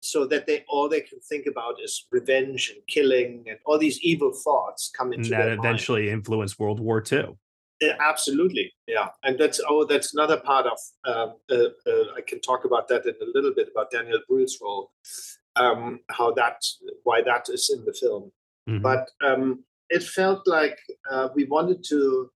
so 0.00 0.26
that 0.26 0.46
they 0.46 0.64
all 0.68 0.88
they 0.88 1.00
can 1.00 1.20
think 1.20 1.46
about 1.46 1.74
is 1.82 2.06
revenge 2.10 2.72
and 2.74 2.82
killing 2.86 3.44
and 3.48 3.58
all 3.66 3.78
these 3.78 4.00
evil 4.02 4.32
thoughts 4.32 4.90
come 4.96 5.12
into 5.12 5.34
and 5.34 5.42
that 5.42 5.48
eventually 5.48 6.02
mind. 6.02 6.14
influenced 6.18 6.58
World 6.58 6.80
War 6.80 7.02
II. 7.12 7.36
Absolutely, 7.82 8.72
yeah, 8.86 9.08
and 9.22 9.38
that's 9.38 9.60
oh, 9.68 9.84
that's 9.84 10.14
another 10.14 10.38
part 10.38 10.66
of. 10.66 10.78
Um, 11.04 11.34
uh, 11.50 11.90
uh, 11.90 12.04
I 12.16 12.22
can 12.26 12.40
talk 12.40 12.64
about 12.64 12.88
that 12.88 13.04
in 13.04 13.14
a 13.20 13.30
little 13.34 13.52
bit 13.54 13.68
about 13.70 13.90
Daniel 13.90 14.20
Brühl's 14.30 14.58
role, 14.62 14.92
um, 15.56 16.00
how 16.08 16.32
that 16.32 16.62
why 17.02 17.20
that 17.22 17.48
is 17.50 17.70
in 17.74 17.84
the 17.84 17.92
film, 17.92 18.32
mm-hmm. 18.68 18.82
but 18.82 19.10
um, 19.22 19.62
it 19.90 20.02
felt 20.02 20.46
like 20.46 20.78
uh, 21.10 21.28
we 21.34 21.44
wanted 21.44 21.84
to 21.88 22.30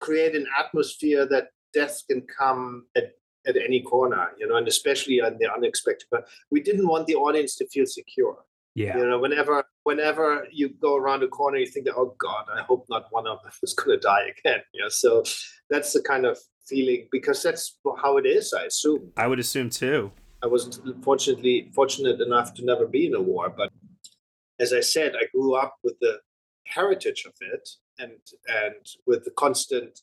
create 0.00 0.34
an 0.34 0.46
atmosphere 0.58 1.26
that 1.26 1.48
death 1.72 2.02
can 2.10 2.22
come 2.38 2.86
at, 2.96 3.12
at 3.46 3.56
any 3.56 3.80
corner, 3.80 4.30
you 4.38 4.46
know, 4.46 4.56
and 4.56 4.68
especially 4.68 5.20
on 5.20 5.36
the 5.38 5.50
unexpected. 5.52 6.06
But 6.10 6.26
we 6.50 6.60
didn't 6.60 6.88
want 6.88 7.06
the 7.06 7.14
audience 7.14 7.56
to 7.56 7.68
feel 7.68 7.86
secure. 7.86 8.38
Yeah. 8.74 8.98
You 8.98 9.08
know, 9.08 9.18
whenever 9.18 9.64
whenever 9.84 10.46
you 10.50 10.70
go 10.80 10.96
around 10.96 11.22
a 11.22 11.28
corner, 11.28 11.58
you 11.58 11.66
think, 11.66 11.86
oh 11.94 12.14
God, 12.18 12.46
I 12.52 12.62
hope 12.62 12.86
not 12.88 13.06
one 13.10 13.26
of 13.26 13.42
them 13.42 13.52
is 13.62 13.74
gonna 13.74 13.98
die 13.98 14.32
again. 14.38 14.60
Yeah. 14.72 14.88
So 14.88 15.22
that's 15.70 15.92
the 15.92 16.02
kind 16.02 16.26
of 16.26 16.38
feeling 16.66 17.08
because 17.12 17.42
that's 17.42 17.78
how 18.02 18.16
it 18.16 18.26
is, 18.26 18.52
I 18.52 18.64
assume. 18.64 19.12
I 19.16 19.26
would 19.26 19.38
assume 19.38 19.70
too. 19.70 20.10
I 20.42 20.46
wasn't 20.46 21.02
fortunately 21.02 21.70
fortunate 21.74 22.20
enough 22.20 22.52
to 22.54 22.64
never 22.64 22.86
be 22.86 23.06
in 23.06 23.14
a 23.14 23.20
war, 23.20 23.48
but 23.48 23.70
as 24.60 24.72
I 24.72 24.80
said, 24.80 25.14
I 25.16 25.26
grew 25.34 25.54
up 25.54 25.76
with 25.82 25.98
the 26.00 26.20
heritage 26.66 27.24
of 27.26 27.34
it 27.40 27.68
and 27.98 28.12
and 28.48 28.74
with 29.06 29.24
the 29.24 29.30
constant 29.32 30.00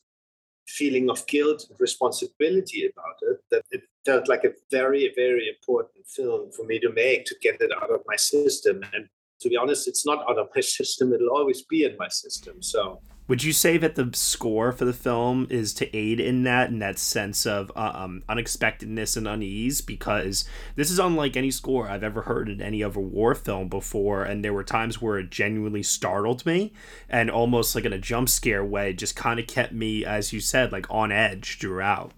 feeling 0.68 1.10
of 1.10 1.26
guilt 1.28 1.66
and 1.70 1.80
responsibility 1.80 2.86
about 2.86 3.18
it 3.22 3.40
that 3.52 3.64
it 3.72 3.84
felt 4.06 4.28
like 4.28 4.44
a 4.44 4.52
very 4.72 5.12
very 5.16 5.48
important 5.50 6.06
film 6.08 6.52
for 6.52 6.66
me 6.66 6.80
to 6.80 6.92
make 6.92 7.26
to 7.26 7.36
get 7.42 7.62
it 7.62 7.72
out 7.82 7.92
of 7.92 8.02
my 8.08 8.16
system 8.16 8.82
and 8.94 9.08
to 9.40 9.50
be 9.50 9.58
honest 9.58 9.88
it's 9.88 10.06
not 10.06 10.24
out 10.30 10.38
of 10.38 10.48
my 10.56 10.62
system 10.78 11.14
it'll 11.14 11.30
always 11.30 11.62
be 11.64 11.84
in 11.84 11.96
my 11.98 12.08
system 12.08 12.62
so 12.62 13.02
would 13.32 13.44
you 13.44 13.54
say 13.54 13.78
that 13.78 13.96
the 13.96 14.10
score 14.14 14.74
for 14.74 14.84
the 14.84 14.92
film 14.92 15.48
is 15.50 15.74
to 15.76 15.96
aid 15.96 16.20
in 16.20 16.44
that, 16.44 16.70
in 16.70 16.80
that 16.80 17.00
sense 17.00 17.46
of 17.46 17.72
uh, 17.78 17.94
um, 17.96 18.24
unexpectedness 18.28 19.16
and 19.16 19.26
unease? 19.26 19.80
Because 19.80 20.44
this 20.76 20.92
is 20.92 21.00
unlike 21.00 21.38
any 21.38 21.50
score 21.50 21.88
I've 21.88 22.04
ever 22.04 22.24
heard 22.24 22.50
in 22.50 22.62
any 22.62 22.84
other 22.84 23.00
war 23.00 23.34
film 23.34 23.70
before, 23.70 24.24
and 24.24 24.44
there 24.44 24.52
were 24.52 24.66
times 24.66 25.02
where 25.02 25.18
it 25.18 25.30
genuinely 25.30 25.82
startled 25.82 26.46
me, 26.46 26.74
and 27.08 27.32
almost 27.32 27.74
like 27.74 27.86
in 27.86 27.94
a 27.94 27.98
jump 27.98 28.28
scare 28.28 28.66
way, 28.66 28.92
just 28.92 29.16
kind 29.16 29.40
of 29.40 29.48
kept 29.48 29.72
me, 29.72 30.04
as 30.04 30.34
you 30.34 30.42
said, 30.42 30.74
like 30.74 30.88
on 30.90 31.14
edge 31.14 31.58
throughout. 31.58 32.12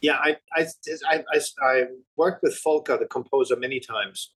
Yeah, 0.00 0.14
I 0.14 0.36
I, 0.54 0.66
I, 1.08 1.24
I, 1.32 1.40
I 1.62 1.84
worked 2.16 2.42
with 2.42 2.58
Volker, 2.62 2.96
the 2.96 3.06
composer, 3.06 3.56
many 3.56 3.80
times, 3.80 4.32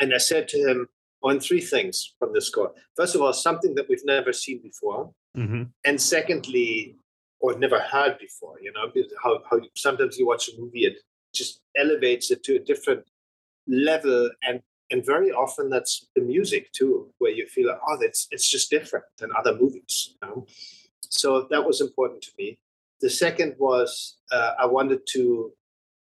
and 0.00 0.14
I 0.14 0.18
said 0.18 0.48
to 0.48 0.58
him 0.58 0.88
on 1.22 1.40
three 1.40 1.60
things 1.60 2.14
from 2.18 2.32
the 2.32 2.40
score. 2.40 2.72
First 2.96 3.14
of 3.14 3.22
all, 3.22 3.32
something 3.32 3.74
that 3.76 3.88
we've 3.88 4.04
never 4.04 4.32
seen 4.32 4.60
before, 4.62 5.12
mm-hmm. 5.36 5.64
and 5.84 6.00
secondly, 6.00 6.96
or 7.40 7.58
never 7.58 7.80
heard 7.80 8.18
before. 8.18 8.56
You 8.60 8.72
know, 8.72 8.90
how 9.22 9.40
how 9.50 9.60
sometimes 9.76 10.18
you 10.18 10.26
watch 10.26 10.48
a 10.48 10.60
movie, 10.60 10.84
it 10.84 10.98
just 11.34 11.60
elevates 11.76 12.30
it 12.30 12.42
to 12.44 12.56
a 12.56 12.58
different 12.58 13.04
level, 13.66 14.30
and 14.42 14.62
and 14.90 15.04
very 15.04 15.32
often 15.32 15.70
that's 15.70 16.06
the 16.14 16.20
music 16.20 16.70
too, 16.72 17.08
where 17.18 17.32
you 17.32 17.46
feel 17.46 17.68
like, 17.68 17.80
oh, 17.88 17.96
that's 18.00 18.28
it's 18.30 18.48
just 18.48 18.70
different 18.70 19.06
than 19.18 19.30
other 19.36 19.56
movies. 19.56 20.14
You 20.22 20.28
know? 20.28 20.46
So 21.08 21.46
that 21.50 21.64
was 21.64 21.80
important 21.80 22.22
to 22.22 22.30
me. 22.38 22.58
The 23.02 23.10
second 23.10 23.56
was 23.58 24.16
uh, 24.30 24.52
I 24.58 24.66
wanted 24.66 25.00
to, 25.14 25.52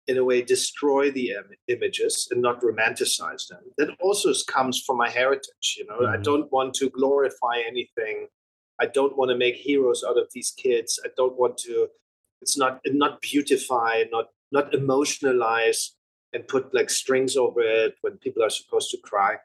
in 0.07 0.17
a 0.17 0.23
way, 0.23 0.43
destroy 0.43 1.09
the 1.11 1.31
Im- 1.31 1.57
images 1.67 2.27
and 2.31 2.41
not 2.41 2.61
romanticize 2.61 3.47
them. 3.49 3.63
That 3.79 3.89
also 3.99 4.31
comes 4.47 4.81
from 4.85 4.97
my 4.97 5.09
heritage. 5.09 5.75
You 5.77 5.87
know, 5.87 5.99
mm-hmm. 5.99 6.13
I 6.13 6.17
don't 6.17 6.51
want 6.51 6.75
to 6.75 6.89
glorify 6.91 7.55
anything. 7.67 8.27
I 8.79 8.85
don't 8.85 9.17
want 9.17 9.29
to 9.31 9.37
make 9.37 9.55
heroes 9.55 10.03
out 10.07 10.17
of 10.17 10.27
these 10.33 10.51
kids. 10.51 10.99
I 11.03 11.09
don't 11.17 11.37
want 11.37 11.57
to. 11.59 11.87
It's 12.41 12.57
not 12.57 12.79
not 12.85 13.21
beautify, 13.21 14.03
not 14.11 14.27
not 14.51 14.71
emotionalize, 14.73 15.89
and 16.33 16.47
put 16.47 16.73
like 16.73 16.89
strings 16.89 17.35
over 17.35 17.61
it 17.61 17.95
when 18.01 18.17
people 18.17 18.43
are 18.43 18.49
supposed 18.49 18.91
to 18.91 18.97
cry. 18.97 19.37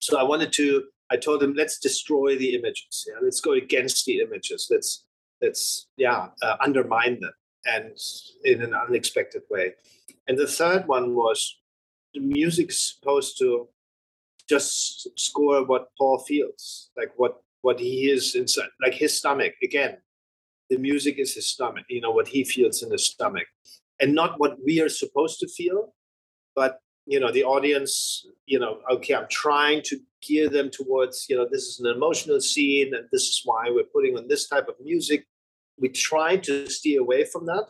So 0.00 0.18
I 0.18 0.22
wanted 0.22 0.52
to. 0.54 0.84
I 1.10 1.16
told 1.16 1.42
him, 1.42 1.54
let's 1.54 1.78
destroy 1.78 2.38
the 2.38 2.54
images. 2.54 3.06
Yeah, 3.06 3.20
let's 3.22 3.40
go 3.40 3.52
against 3.52 4.06
the 4.06 4.20
images. 4.20 4.68
Let's 4.70 5.04
let's 5.42 5.88
yeah 5.96 6.28
uh, 6.40 6.56
undermine 6.60 7.18
them 7.20 7.32
and 7.66 7.96
in 8.44 8.62
an 8.62 8.74
unexpected 8.74 9.42
way. 9.50 9.74
And 10.28 10.38
the 10.38 10.46
third 10.46 10.86
one 10.86 11.14
was 11.14 11.58
the 12.14 12.20
music's 12.20 12.94
supposed 12.94 13.38
to 13.38 13.68
just 14.48 15.08
score 15.18 15.64
what 15.64 15.88
Paul 15.98 16.18
feels, 16.18 16.90
like 16.96 17.12
what 17.16 17.36
what 17.62 17.78
he 17.78 18.10
is 18.10 18.34
inside, 18.34 18.68
like 18.82 18.94
his 18.94 19.16
stomach. 19.16 19.54
Again, 19.62 19.98
the 20.68 20.78
music 20.78 21.18
is 21.18 21.34
his 21.34 21.46
stomach. 21.46 21.84
You 21.88 22.00
know 22.00 22.10
what 22.10 22.28
he 22.28 22.44
feels 22.44 22.82
in 22.82 22.90
his 22.90 23.06
stomach, 23.06 23.46
and 24.00 24.14
not 24.14 24.38
what 24.38 24.58
we 24.64 24.80
are 24.80 24.88
supposed 24.88 25.40
to 25.40 25.48
feel, 25.48 25.94
but 26.54 26.80
you 27.06 27.20
know 27.20 27.32
the 27.32 27.44
audience. 27.44 28.26
You 28.46 28.58
know, 28.58 28.80
okay, 28.90 29.14
I'm 29.14 29.28
trying 29.30 29.82
to 29.84 29.98
gear 30.20 30.48
them 30.48 30.70
towards. 30.70 31.26
You 31.28 31.36
know, 31.36 31.48
this 31.50 31.62
is 31.62 31.80
an 31.80 31.90
emotional 31.94 32.40
scene, 32.40 32.94
and 32.94 33.06
this 33.12 33.22
is 33.22 33.42
why 33.44 33.70
we're 33.70 33.92
putting 33.94 34.16
on 34.16 34.28
this 34.28 34.48
type 34.48 34.68
of 34.68 34.74
music 34.82 35.26
we 35.82 35.88
try 35.90 36.36
to 36.36 36.70
steer 36.70 37.00
away 37.00 37.24
from 37.24 37.44
that 37.46 37.66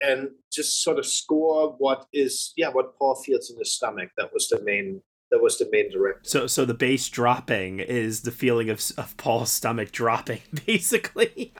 and 0.00 0.30
just 0.50 0.82
sort 0.82 0.98
of 0.98 1.06
score 1.06 1.74
what 1.78 2.06
is 2.12 2.52
yeah 2.56 2.70
what 2.70 2.96
Paul 2.98 3.14
feels 3.14 3.50
in 3.50 3.58
his 3.58 3.72
stomach. 3.74 4.08
That 4.16 4.32
was 4.32 4.48
the 4.48 4.60
main 4.64 5.02
that 5.30 5.40
was 5.40 5.58
the 5.58 5.68
main 5.70 5.90
direction. 5.92 6.24
So 6.24 6.46
so 6.46 6.64
the 6.64 6.74
bass 6.74 7.08
dropping 7.08 7.78
is 7.80 8.22
the 8.22 8.32
feeling 8.32 8.68
of 8.70 8.80
of 8.96 9.16
Paul's 9.16 9.52
stomach 9.52 9.92
dropping, 9.92 10.40
basically. 10.66 11.52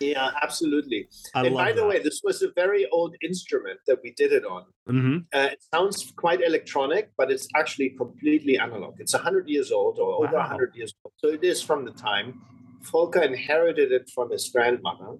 yeah, 0.00 0.30
absolutely. 0.42 1.08
I 1.34 1.46
and 1.46 1.54
by 1.54 1.72
that. 1.72 1.76
the 1.76 1.86
way, 1.86 2.02
this 2.02 2.22
was 2.24 2.42
a 2.42 2.50
very 2.56 2.86
old 2.90 3.14
instrument 3.22 3.78
that 3.86 3.98
we 4.02 4.12
did 4.16 4.32
it 4.32 4.44
on. 4.44 4.64
Mm-hmm. 4.88 5.16
Uh, 5.32 5.48
it 5.52 5.62
sounds 5.72 6.12
quite 6.16 6.40
electronic, 6.40 7.10
but 7.16 7.30
it's 7.30 7.46
actually 7.54 7.90
completely 7.90 8.58
analog. 8.58 8.94
It's 8.98 9.14
hundred 9.14 9.48
years 9.48 9.70
old 9.70 9.98
or 9.98 10.24
over 10.24 10.34
Wow. 10.36 10.48
hundred 10.48 10.74
years 10.74 10.92
old. 11.04 11.12
So 11.18 11.28
it 11.28 11.44
is 11.44 11.62
from 11.62 11.84
the 11.84 11.92
time. 11.92 12.40
Volker 12.92 13.22
inherited 13.22 13.92
it 13.92 14.10
from 14.14 14.30
his 14.30 14.48
grandmother, 14.50 15.16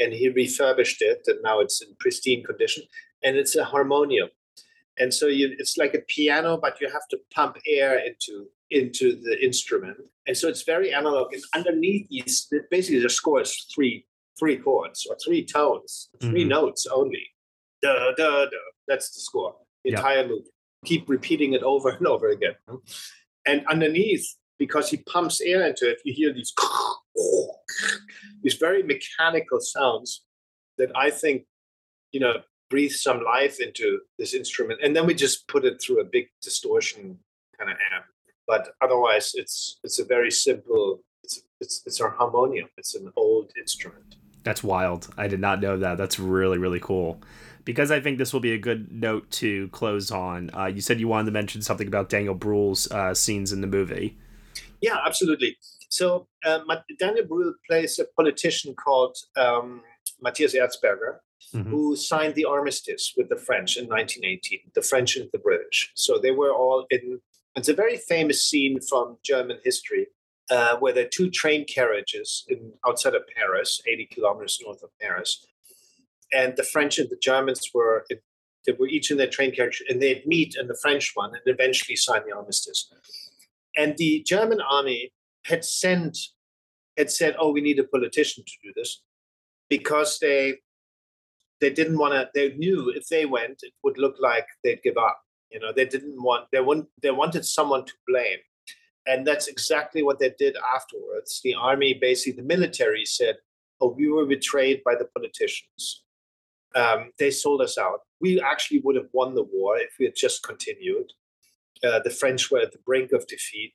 and 0.00 0.12
he 0.12 0.28
refurbished 0.28 1.02
it, 1.02 1.22
and 1.26 1.38
now 1.42 1.60
it's 1.60 1.82
in 1.82 1.94
pristine 1.98 2.44
condition. 2.44 2.84
And 3.22 3.36
it's 3.36 3.56
a 3.56 3.64
harmonium, 3.64 4.28
and 4.98 5.12
so 5.12 5.26
you, 5.26 5.54
it's 5.58 5.76
like 5.76 5.94
a 5.94 6.00
piano, 6.00 6.56
but 6.56 6.80
you 6.80 6.88
have 6.88 7.08
to 7.10 7.18
pump 7.34 7.56
air 7.66 7.98
into 7.98 8.46
into 8.70 9.16
the 9.20 9.42
instrument, 9.44 9.96
and 10.26 10.36
so 10.36 10.46
it's 10.48 10.62
very 10.62 10.92
analog. 10.94 11.32
And 11.34 11.42
underneath 11.54 12.06
is 12.10 12.46
basically 12.70 13.00
the 13.00 13.08
score 13.10 13.40
is 13.40 13.66
three 13.74 14.06
three 14.38 14.56
chords 14.56 15.04
or 15.10 15.16
three 15.24 15.44
tones, 15.44 16.10
3 16.20 16.44
Mhm. 16.44 16.48
notes 16.48 16.86
only. 16.86 17.26
Da 17.82 18.12
da 18.16 18.44
da. 18.44 18.50
That's 18.86 19.10
the 19.12 19.20
score. 19.20 19.56
The 19.82 19.90
Yeah. 19.90 19.96
entire 19.96 20.28
movie. 20.28 20.50
Keep 20.84 21.08
repeating 21.08 21.54
it 21.54 21.64
over 21.64 21.88
and 21.88 22.06
over 22.06 22.28
again. 22.28 22.54
And 23.44 23.66
underneath, 23.66 24.24
because 24.56 24.90
he 24.92 24.98
pumps 24.98 25.40
air 25.40 25.66
into 25.66 25.90
it, 25.90 25.98
you 26.04 26.12
hear 26.14 26.32
these 26.32 26.52
these 28.42 28.54
very 28.54 28.82
mechanical 28.82 29.60
sounds 29.60 30.24
that 30.78 30.90
I 30.96 31.10
think, 31.10 31.44
you 32.12 32.20
know, 32.20 32.42
breathe 32.70 32.92
some 32.92 33.22
life 33.24 33.60
into 33.60 34.00
this 34.18 34.34
instrument. 34.34 34.80
And 34.82 34.94
then 34.94 35.06
we 35.06 35.14
just 35.14 35.48
put 35.48 35.64
it 35.64 35.80
through 35.80 36.00
a 36.00 36.04
big 36.04 36.26
distortion 36.42 37.18
kind 37.58 37.70
of 37.70 37.76
amp. 37.92 38.04
But 38.46 38.70
otherwise, 38.80 39.32
it's 39.34 39.78
it's 39.84 39.98
a 39.98 40.04
very 40.04 40.30
simple. 40.30 41.00
It's 41.22 41.42
it's 41.60 41.82
it's 41.86 42.00
our 42.00 42.10
harmonium. 42.10 42.68
It's 42.78 42.94
an 42.94 43.12
old 43.16 43.52
instrument. 43.58 44.16
That's 44.42 44.64
wild. 44.64 45.12
I 45.18 45.28
did 45.28 45.40
not 45.40 45.60
know 45.60 45.76
that. 45.76 45.98
That's 45.98 46.18
really, 46.18 46.56
really 46.56 46.80
cool. 46.80 47.20
Because 47.64 47.90
I 47.90 48.00
think 48.00 48.16
this 48.16 48.32
will 48.32 48.40
be 48.40 48.52
a 48.52 48.58
good 48.58 48.90
note 48.90 49.30
to 49.32 49.68
close 49.68 50.10
on. 50.10 50.50
Uh, 50.56 50.66
you 50.66 50.80
said 50.80 50.98
you 50.98 51.08
wanted 51.08 51.26
to 51.26 51.32
mention 51.32 51.60
something 51.60 51.86
about 51.86 52.08
Daniel 52.08 52.34
Bruhl's 52.34 52.90
uh, 52.90 53.12
scenes 53.12 53.52
in 53.52 53.60
the 53.60 53.66
movie. 53.66 54.16
Yeah, 54.80 54.96
absolutely. 55.04 55.58
So 55.88 56.28
uh, 56.44 56.60
Daniel 56.98 57.26
Brühl 57.26 57.52
plays 57.66 57.98
a 57.98 58.04
politician 58.16 58.74
called 58.74 59.16
um, 59.36 59.82
Matthias 60.20 60.54
Erzberger, 60.54 61.20
Mhm. 61.54 61.70
who 61.70 61.96
signed 61.96 62.34
the 62.34 62.44
armistice 62.44 63.14
with 63.16 63.28
the 63.28 63.36
French 63.36 63.76
in 63.76 63.86
1918, 63.86 64.72
the 64.74 64.82
French 64.82 65.16
and 65.16 65.30
the 65.32 65.38
British. 65.38 65.90
So 65.94 66.18
they 66.18 66.32
were 66.32 66.52
all 66.52 66.84
in. 66.90 67.20
It's 67.54 67.68
a 67.68 67.74
very 67.74 67.96
famous 67.96 68.42
scene 68.42 68.80
from 68.80 69.18
German 69.22 69.58
history 69.64 70.08
uh, 70.50 70.76
where 70.78 70.92
there 70.92 71.04
are 71.06 71.08
two 71.08 71.30
train 71.30 71.64
carriages 71.64 72.44
in, 72.48 72.72
outside 72.86 73.14
of 73.14 73.22
Paris, 73.36 73.80
80 73.86 74.06
kilometers 74.06 74.58
north 74.64 74.82
of 74.82 74.90
Paris. 75.00 75.46
And 76.32 76.56
the 76.56 76.64
French 76.64 76.98
and 76.98 77.08
the 77.08 77.16
Germans 77.16 77.70
were, 77.72 78.04
they 78.66 78.72
were 78.72 78.88
each 78.88 79.10
in 79.10 79.16
their 79.16 79.30
train 79.30 79.54
carriage 79.54 79.82
and 79.88 80.02
they'd 80.02 80.26
meet 80.26 80.56
in 80.60 80.66
the 80.66 80.78
French 80.82 81.12
one 81.14 81.32
and 81.34 81.42
eventually 81.46 81.96
sign 81.96 82.22
the 82.26 82.34
armistice. 82.34 82.92
And 83.76 83.96
the 83.96 84.22
German 84.26 84.60
army 84.60 85.12
had 85.48 85.64
sent, 85.64 86.18
had 86.96 87.10
said, 87.10 87.36
oh, 87.38 87.52
we 87.52 87.60
need 87.60 87.78
a 87.78 87.84
politician 87.84 88.44
to 88.46 88.52
do 88.62 88.72
this 88.76 89.02
because 89.68 90.18
they 90.18 90.58
they 91.60 91.70
didn't 91.70 91.98
want 91.98 92.14
to 92.14 92.28
they 92.34 92.56
knew 92.56 92.90
if 92.90 93.08
they 93.08 93.26
went 93.26 93.60
it 93.62 93.72
would 93.82 93.98
look 93.98 94.16
like 94.20 94.46
they'd 94.64 94.82
give 94.82 94.96
up. 94.96 95.20
You 95.50 95.60
know 95.60 95.72
they 95.74 95.86
didn't 95.86 96.22
want 96.22 96.46
they 96.52 96.60
want 96.60 96.86
they 97.02 97.10
wanted 97.10 97.44
someone 97.44 97.84
to 97.84 97.92
blame. 98.06 98.38
And 99.06 99.26
that's 99.26 99.48
exactly 99.48 100.02
what 100.02 100.18
they 100.18 100.34
did 100.38 100.56
afterwards. 100.74 101.40
The 101.42 101.54
army 101.54 101.94
basically 101.94 102.40
the 102.40 102.46
military 102.46 103.04
said 103.04 103.36
oh 103.80 103.94
we 103.96 104.08
were 104.08 104.26
betrayed 104.26 104.82
by 104.84 104.94
the 104.94 105.06
politicians. 105.06 106.04
Um, 106.74 107.12
they 107.18 107.30
sold 107.30 107.62
us 107.62 107.78
out. 107.78 108.00
We 108.20 108.40
actually 108.40 108.80
would 108.80 108.96
have 108.96 109.08
won 109.12 109.34
the 109.34 109.42
war 109.42 109.78
if 109.78 109.94
we 109.98 110.04
had 110.04 110.14
just 110.14 110.42
continued. 110.42 111.12
Uh, 111.82 112.00
the 112.04 112.10
french 112.10 112.50
were 112.50 112.58
at 112.58 112.72
the 112.72 112.78
brink 112.84 113.12
of 113.12 113.26
defeat. 113.26 113.72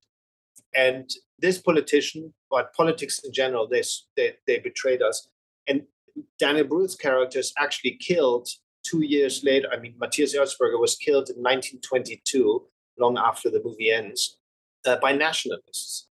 And 0.76 1.10
this 1.44 1.62
politician 1.62 2.34
but 2.50 2.74
politics 2.74 3.20
in 3.24 3.32
general 3.32 3.68
they 3.68 3.84
they, 4.18 4.34
they 4.48 4.58
betrayed 4.60 5.02
us 5.04 5.28
and 5.68 5.84
Daniel 6.40 6.66
Bruhl's 6.66 6.96
character 6.96 7.40
is 7.40 7.54
actually 7.58 7.98
killed 8.00 8.48
two 8.84 9.02
years 9.02 9.44
later. 9.44 9.68
I 9.72 9.80
mean, 9.80 9.96
Matthias 9.98 10.36
Erzberger 10.36 10.80
was 10.80 10.96
killed 10.96 11.30
in 11.30 11.38
1922, 11.38 12.64
long 13.00 13.18
after 13.18 13.50
the 13.50 13.62
movie 13.64 13.92
ends, 13.92 14.38
uh, 14.86 14.98
by 14.98 15.14
nationalists. 15.14 16.08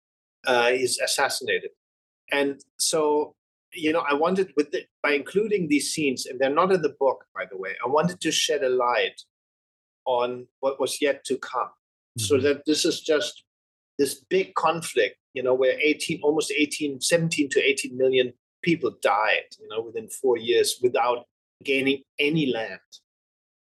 Uh, 0.45 0.71
he's 0.71 0.99
assassinated. 0.99 1.71
And 2.31 2.61
so, 2.77 3.33
you 3.73 3.91
know, 3.91 4.03
I 4.09 4.13
wanted, 4.13 4.53
with 4.55 4.71
the, 4.71 4.83
by 5.01 5.11
including 5.11 5.67
these 5.67 5.93
scenes, 5.93 6.25
and 6.25 6.39
they're 6.39 6.49
not 6.49 6.71
in 6.71 6.81
the 6.81 6.95
book, 6.99 7.25
by 7.33 7.45
the 7.49 7.57
way, 7.57 7.75
I 7.83 7.87
wanted 7.87 8.19
to 8.21 8.31
shed 8.31 8.63
a 8.63 8.69
light 8.69 9.21
on 10.05 10.47
what 10.59 10.80
was 10.80 11.01
yet 11.01 11.23
to 11.25 11.38
come. 11.38 11.69
So 12.17 12.39
that 12.39 12.63
this 12.65 12.84
is 12.84 13.01
just 13.01 13.43
this 13.98 14.24
big 14.30 14.54
conflict, 14.56 15.18
you 15.34 15.43
know, 15.43 15.54
where 15.54 15.78
18, 15.80 16.22
almost 16.24 16.52
18, 16.56 17.02
17 17.02 17.50
to 17.50 17.62
18 17.62 17.98
million 17.98 18.34
people 18.62 18.95
died, 19.02 19.45
you 19.60 19.68
know, 19.70 19.82
within 19.82 20.10
four 20.10 20.38
years 20.38 20.80
without 20.82 21.26
gaining 21.64 22.04
any 22.20 22.48
land. 22.48 22.80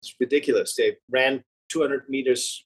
It's 0.03 0.15
ridiculous. 0.21 0.75
They 0.75 0.97
ran 1.11 1.43
200 1.71 2.09
meters 2.09 2.65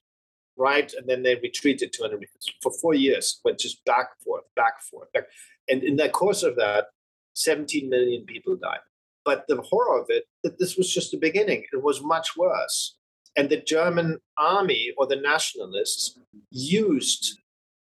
right, 0.56 0.92
and 0.94 1.08
then 1.08 1.22
they 1.22 1.36
retreated 1.36 1.92
200 1.92 2.18
meters 2.18 2.46
for 2.62 2.72
four 2.80 2.94
years, 2.94 3.40
went 3.44 3.58
just 3.58 3.84
back 3.84 4.08
forth, 4.24 4.44
back 4.54 4.82
forth. 4.82 5.10
Back. 5.12 5.24
And 5.68 5.82
in 5.82 5.96
the 5.96 6.08
course 6.08 6.42
of 6.42 6.56
that, 6.56 6.86
17 7.34 7.88
million 7.88 8.24
people 8.26 8.56
died. 8.56 8.80
But 9.24 9.44
the 9.48 9.60
horror 9.62 10.00
of 10.00 10.06
it, 10.08 10.24
that 10.42 10.58
this 10.58 10.76
was 10.76 10.92
just 10.92 11.12
the 11.12 11.18
beginning. 11.18 11.64
It 11.72 11.82
was 11.82 12.02
much 12.02 12.36
worse. 12.36 12.96
And 13.36 13.48
the 13.48 13.62
German 13.62 14.18
army 14.36 14.92
or 14.98 15.06
the 15.06 15.16
nationalists 15.16 16.18
used 16.50 17.38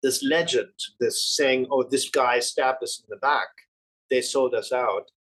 this 0.04 0.24
legend, 0.24 0.70
this 1.00 1.36
saying, 1.36 1.68
oh, 1.72 1.84
this 1.84 2.10
guy 2.10 2.40
stabbed 2.40 2.84
us 2.84 3.00
in 3.00 3.06
the 3.10 3.18
back 3.18 3.48
they 4.10 4.22
sold 4.22 4.54
us 4.54 4.72
out. 4.72 5.12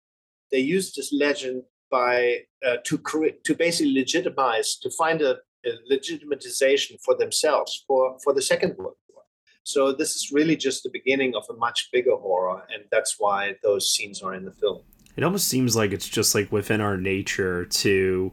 They 0.52 0.60
used 0.60 0.96
this 0.96 1.12
legend 1.14 1.64
by 1.90 2.40
uh, 2.66 2.78
to 2.86 2.98
create 2.98 3.44
to 3.46 3.56
basically 3.56 3.94
legitimize 3.94 4.78
to 4.78 4.90
find 4.92 5.22
a, 5.22 5.38
a 5.66 5.72
legitimization 5.92 7.02
for 7.04 7.16
themselves 7.16 7.84
for 7.88 8.18
for 8.24 8.34
the 8.34 8.42
Second 8.42 8.78
World 8.78 8.96
War. 9.10 9.24
So 9.64 9.92
this 9.92 10.16
is 10.16 10.32
really 10.32 10.56
just 10.56 10.84
the 10.84 10.90
beginning 10.92 11.36
of 11.36 11.44
a 11.50 11.54
much 11.54 11.90
bigger 11.92 12.16
horror, 12.16 12.64
and 12.74 12.84
that's 12.92 13.16
why 13.20 13.56
those 13.64 13.92
scenes 13.92 14.22
are 14.22 14.34
in 14.34 14.46
the 14.46 14.54
film. 14.54 14.82
It 15.16 15.24
almost 15.24 15.48
seems 15.48 15.76
like 15.76 15.92
it's 15.92 16.08
just 16.08 16.36
like 16.36 16.52
within 16.52 16.80
our 16.80 16.96
nature 16.96 17.66
to 17.66 18.32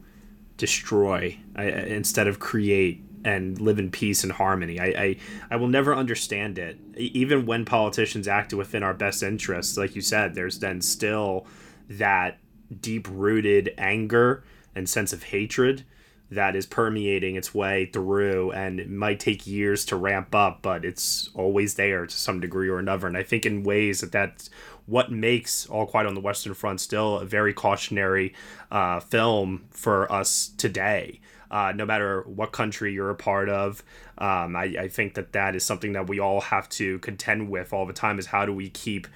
destroy 0.57 1.37
I, 1.55 1.63
instead 1.63 2.27
of 2.27 2.39
create 2.39 3.03
and 3.25 3.59
live 3.59 3.79
in 3.79 3.89
peace 3.89 4.23
and 4.23 4.31
harmony. 4.31 4.79
I, 4.79 4.85
I, 4.85 5.15
I 5.49 5.55
will 5.55 5.67
never 5.67 5.95
understand 5.95 6.59
it. 6.59 6.77
Even 6.95 7.47
when 7.47 7.65
politicians 7.65 8.27
act 8.27 8.53
within 8.53 8.83
our 8.83 8.93
best 8.93 9.23
interests, 9.23 9.77
like 9.77 9.95
you 9.95 10.01
said, 10.01 10.35
there's 10.35 10.59
then 10.59 10.79
still 10.79 11.47
that 11.89 12.37
deep 12.79 13.07
rooted 13.09 13.73
anger 13.79 14.43
and 14.75 14.87
sense 14.87 15.11
of 15.11 15.23
hatred 15.23 15.83
that 16.31 16.55
is 16.55 16.65
permeating 16.65 17.35
its 17.35 17.53
way 17.53 17.85
through 17.85 18.51
and 18.51 18.79
it 18.79 18.89
might 18.89 19.19
take 19.19 19.45
years 19.45 19.85
to 19.85 19.95
ramp 19.95 20.33
up 20.33 20.63
but 20.63 20.83
it's 20.83 21.29
always 21.35 21.75
there 21.75 22.07
to 22.07 22.15
some 22.15 22.39
degree 22.39 22.67
or 22.67 22.79
another 22.79 23.05
and 23.05 23.15
i 23.15 23.21
think 23.21 23.45
in 23.45 23.61
ways 23.61 24.01
that 24.01 24.11
that's 24.11 24.49
what 24.87 25.11
makes 25.11 25.67
all 25.67 25.85
quiet 25.85 26.07
on 26.07 26.15
the 26.15 26.19
western 26.19 26.55
front 26.55 26.81
still 26.81 27.19
a 27.19 27.25
very 27.25 27.53
cautionary 27.53 28.33
uh, 28.71 28.99
film 28.99 29.65
for 29.69 30.11
us 30.11 30.47
today 30.57 31.21
uh, 31.51 31.71
no 31.75 31.85
matter 31.85 32.21
what 32.23 32.51
country 32.51 32.93
you're 32.93 33.09
a 33.09 33.15
part 33.15 33.49
of 33.49 33.83
um, 34.17 34.55
I, 34.55 34.75
I 34.79 34.87
think 34.87 35.15
that 35.15 35.33
that 35.33 35.55
is 35.55 35.63
something 35.63 35.93
that 35.93 36.07
we 36.07 36.19
all 36.19 36.41
have 36.41 36.69
to 36.69 36.99
contend 36.99 37.49
with 37.49 37.73
all 37.73 37.85
the 37.85 37.93
time 37.93 38.19
is 38.19 38.27
how 38.27 38.45
do 38.45 38.53
we 38.53 38.69
keep 38.69 39.07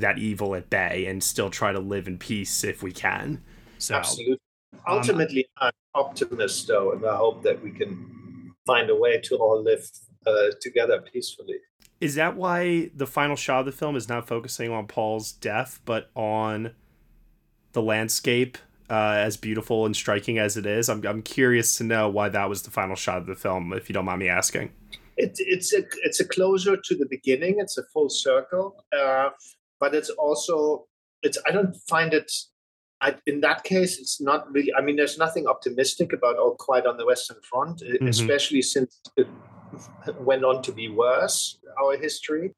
that 0.00 0.18
evil 0.18 0.54
at 0.54 0.70
bay 0.70 1.06
and 1.06 1.22
still 1.22 1.50
try 1.50 1.72
to 1.72 1.80
live 1.80 2.06
in 2.06 2.18
peace 2.18 2.64
if 2.64 2.82
we 2.82 2.92
can. 2.92 3.42
So, 3.78 3.94
Absolutely. 3.94 4.38
Um, 4.86 4.98
Ultimately, 4.98 5.48
um, 5.60 5.70
I'm 5.94 6.02
optimist 6.02 6.68
though, 6.68 6.92
and 6.92 7.04
I 7.04 7.16
hope 7.16 7.42
that 7.42 7.62
we 7.62 7.70
can 7.70 8.52
find 8.66 8.90
a 8.90 8.96
way 8.96 9.20
to 9.24 9.36
all 9.36 9.62
live 9.62 9.88
uh, 10.26 10.50
together 10.60 11.00
peacefully. 11.00 11.56
Is 12.00 12.14
that 12.14 12.36
why 12.36 12.90
the 12.94 13.06
final 13.06 13.34
shot 13.34 13.60
of 13.60 13.66
the 13.66 13.72
film 13.72 13.96
is 13.96 14.08
not 14.08 14.28
focusing 14.28 14.70
on 14.70 14.86
Paul's 14.86 15.32
death, 15.32 15.80
but 15.84 16.10
on 16.14 16.74
the 17.72 17.82
landscape 17.82 18.58
uh, 18.90 19.16
as 19.16 19.36
beautiful 19.36 19.86
and 19.86 19.94
striking 19.94 20.38
as 20.38 20.56
it 20.56 20.66
is? 20.66 20.88
I'm, 20.88 21.04
I'm 21.06 21.22
curious 21.22 21.76
to 21.78 21.84
know 21.84 22.08
why 22.08 22.28
that 22.28 22.48
was 22.48 22.62
the 22.62 22.70
final 22.70 22.96
shot 22.96 23.18
of 23.18 23.26
the 23.26 23.34
film, 23.34 23.72
if 23.72 23.88
you 23.88 23.92
don't 23.92 24.04
mind 24.04 24.20
me 24.20 24.28
asking. 24.28 24.72
It, 25.16 25.36
it's 25.38 25.72
a 25.72 25.82
it's 26.04 26.20
a 26.20 26.24
closure 26.24 26.76
to 26.76 26.94
the 26.94 27.06
beginning. 27.10 27.56
It's 27.58 27.76
a 27.76 27.82
full 27.92 28.08
circle. 28.08 28.84
Uh, 28.96 29.30
but 29.80 29.94
it's 29.94 30.10
also 30.10 30.86
it's 31.22 31.38
i 31.46 31.50
don't 31.50 31.76
find 31.88 32.12
it 32.14 32.30
I, 33.00 33.14
in 33.26 33.40
that 33.42 33.64
case 33.64 33.98
it's 33.98 34.20
not 34.20 34.52
really 34.52 34.72
i 34.74 34.80
mean 34.80 34.96
there's 34.96 35.18
nothing 35.18 35.46
optimistic 35.46 36.12
about 36.12 36.36
all 36.36 36.56
quiet 36.56 36.86
on 36.86 36.96
the 36.96 37.06
western 37.06 37.38
front 37.42 37.80
mm-hmm. 37.80 38.08
especially 38.08 38.62
since 38.62 39.00
it 39.16 39.28
went 40.20 40.44
on 40.44 40.62
to 40.62 40.72
be 40.72 40.88
worse 40.88 41.58
our 41.80 41.96
history 41.96 42.54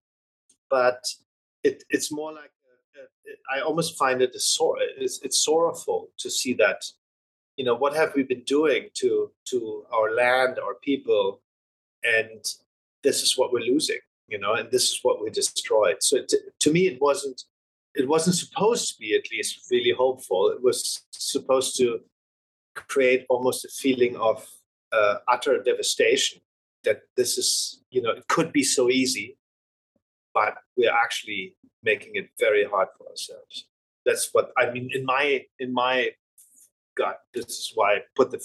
but 0.70 1.03
it, 1.62 1.83
it's 1.91 2.11
more 2.11 2.33
like 2.33 2.53
a, 2.97 3.01
a, 3.01 3.59
I 3.59 3.62
almost 3.62 3.99
find 3.99 4.22
it 4.22 4.35
a 4.35 4.41
sor- 4.41 4.78
it's, 4.97 5.20
it's 5.22 5.45
sorrowful 5.45 6.10
to 6.21 6.31
see 6.31 6.55
that 6.55 6.85
you 7.57 7.64
know 7.64 7.75
what 7.75 7.95
have 7.95 8.14
we 8.14 8.23
been 8.23 8.45
doing 8.45 8.89
to 8.95 9.31
to 9.45 9.85
our 9.93 10.14
land 10.14 10.59
our 10.59 10.75
people 10.75 11.41
and 12.05 12.55
this 13.03 13.23
is 13.23 13.37
what 13.37 13.53
we're 13.53 13.73
losing 13.75 13.99
you 14.31 14.39
know, 14.39 14.55
and 14.55 14.71
this 14.71 14.91
is 14.91 15.01
what 15.03 15.23
we 15.23 15.29
destroyed. 15.29 15.97
So 16.01 16.23
to, 16.29 16.39
to 16.61 16.73
me, 16.73 16.87
it 16.87 17.01
wasn't 17.03 17.43
it 17.95 18.09
wasn't 18.09 18.37
supposed 18.37 18.89
to 18.89 18.99
be 19.01 19.16
at 19.16 19.31
least 19.33 19.66
really 19.71 19.91
hopeful. 19.91 20.49
It 20.51 20.62
was 20.62 21.03
supposed 21.11 21.77
to 21.79 22.01
create 22.77 23.27
almost 23.29 23.64
a 23.64 23.68
feeling 23.68 24.16
of 24.16 24.47
uh, 24.93 25.16
utter 25.27 25.61
devastation 25.61 26.41
that 26.85 27.03
this 27.16 27.37
is, 27.37 27.83
you 27.91 28.01
know, 28.01 28.11
it 28.11 28.29
could 28.29 28.53
be 28.53 28.62
so 28.62 28.89
easy, 28.89 29.37
but 30.33 30.55
we're 30.77 30.95
actually 30.95 31.57
making 31.83 32.12
it 32.14 32.29
very 32.39 32.64
hard 32.64 32.89
for 32.97 33.09
ourselves. 33.09 33.66
That's 34.07 34.31
what 34.33 34.51
I 34.57 34.71
mean 34.71 34.91
in 34.93 35.05
my 35.05 35.43
in 35.59 35.73
my 35.73 36.11
gut. 36.97 37.19
This 37.35 37.47
is 37.47 37.73
why 37.75 37.95
I 37.95 37.99
put 38.17 38.31
the. 38.31 38.45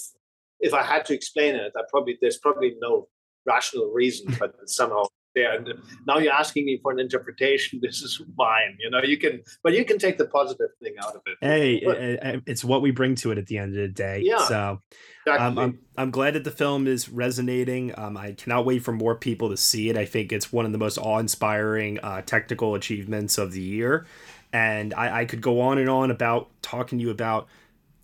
If 0.58 0.72
I 0.72 0.82
had 0.82 1.04
to 1.06 1.14
explain 1.14 1.54
it, 1.54 1.72
I 1.76 1.82
probably 1.90 2.18
there's 2.20 2.38
probably 2.38 2.74
no 2.80 3.08
rational 3.46 3.90
reason, 3.92 4.34
but 4.40 4.54
somehow 4.68 5.04
there. 5.36 5.54
And 5.54 5.68
now 6.06 6.18
you're 6.18 6.32
asking 6.32 6.64
me 6.64 6.80
for 6.82 6.90
an 6.90 6.98
interpretation. 6.98 7.80
This 7.86 8.02
is 8.02 8.20
mine. 8.36 8.76
You 8.80 8.90
know, 8.90 9.02
you 9.02 9.16
can, 9.16 9.42
but 9.62 9.74
you 9.74 9.84
can 9.84 9.98
take 9.98 10.18
the 10.18 10.26
positive 10.26 10.70
thing 10.82 10.94
out 11.00 11.14
of 11.14 11.20
it. 11.26 11.36
Hey, 11.40 11.82
but, 11.84 11.98
eh, 11.98 12.16
eh, 12.20 12.40
it's 12.46 12.64
what 12.64 12.82
we 12.82 12.90
bring 12.90 13.14
to 13.16 13.30
it 13.30 13.38
at 13.38 13.46
the 13.46 13.58
end 13.58 13.76
of 13.76 13.82
the 13.82 13.88
day. 13.88 14.22
Yeah. 14.24 14.38
So 14.38 14.80
exactly. 15.24 15.46
um, 15.46 15.58
I'm 15.58 15.78
I'm 15.96 16.10
glad 16.10 16.34
that 16.34 16.44
the 16.44 16.50
film 16.50 16.88
is 16.88 17.08
resonating. 17.08 17.96
Um, 17.96 18.16
I 18.16 18.32
cannot 18.32 18.64
wait 18.64 18.82
for 18.82 18.92
more 18.92 19.14
people 19.14 19.50
to 19.50 19.56
see 19.56 19.88
it. 19.88 19.96
I 19.96 20.04
think 20.04 20.32
it's 20.32 20.52
one 20.52 20.64
of 20.64 20.72
the 20.72 20.78
most 20.78 20.98
awe-inspiring 20.98 22.00
uh, 22.00 22.22
technical 22.22 22.74
achievements 22.74 23.38
of 23.38 23.52
the 23.52 23.62
year. 23.62 24.06
And 24.52 24.94
I, 24.94 25.20
I 25.20 25.24
could 25.24 25.40
go 25.40 25.60
on 25.60 25.78
and 25.78 25.88
on 25.88 26.10
about 26.10 26.50
talking 26.62 26.98
to 26.98 27.04
you 27.04 27.10
about 27.10 27.48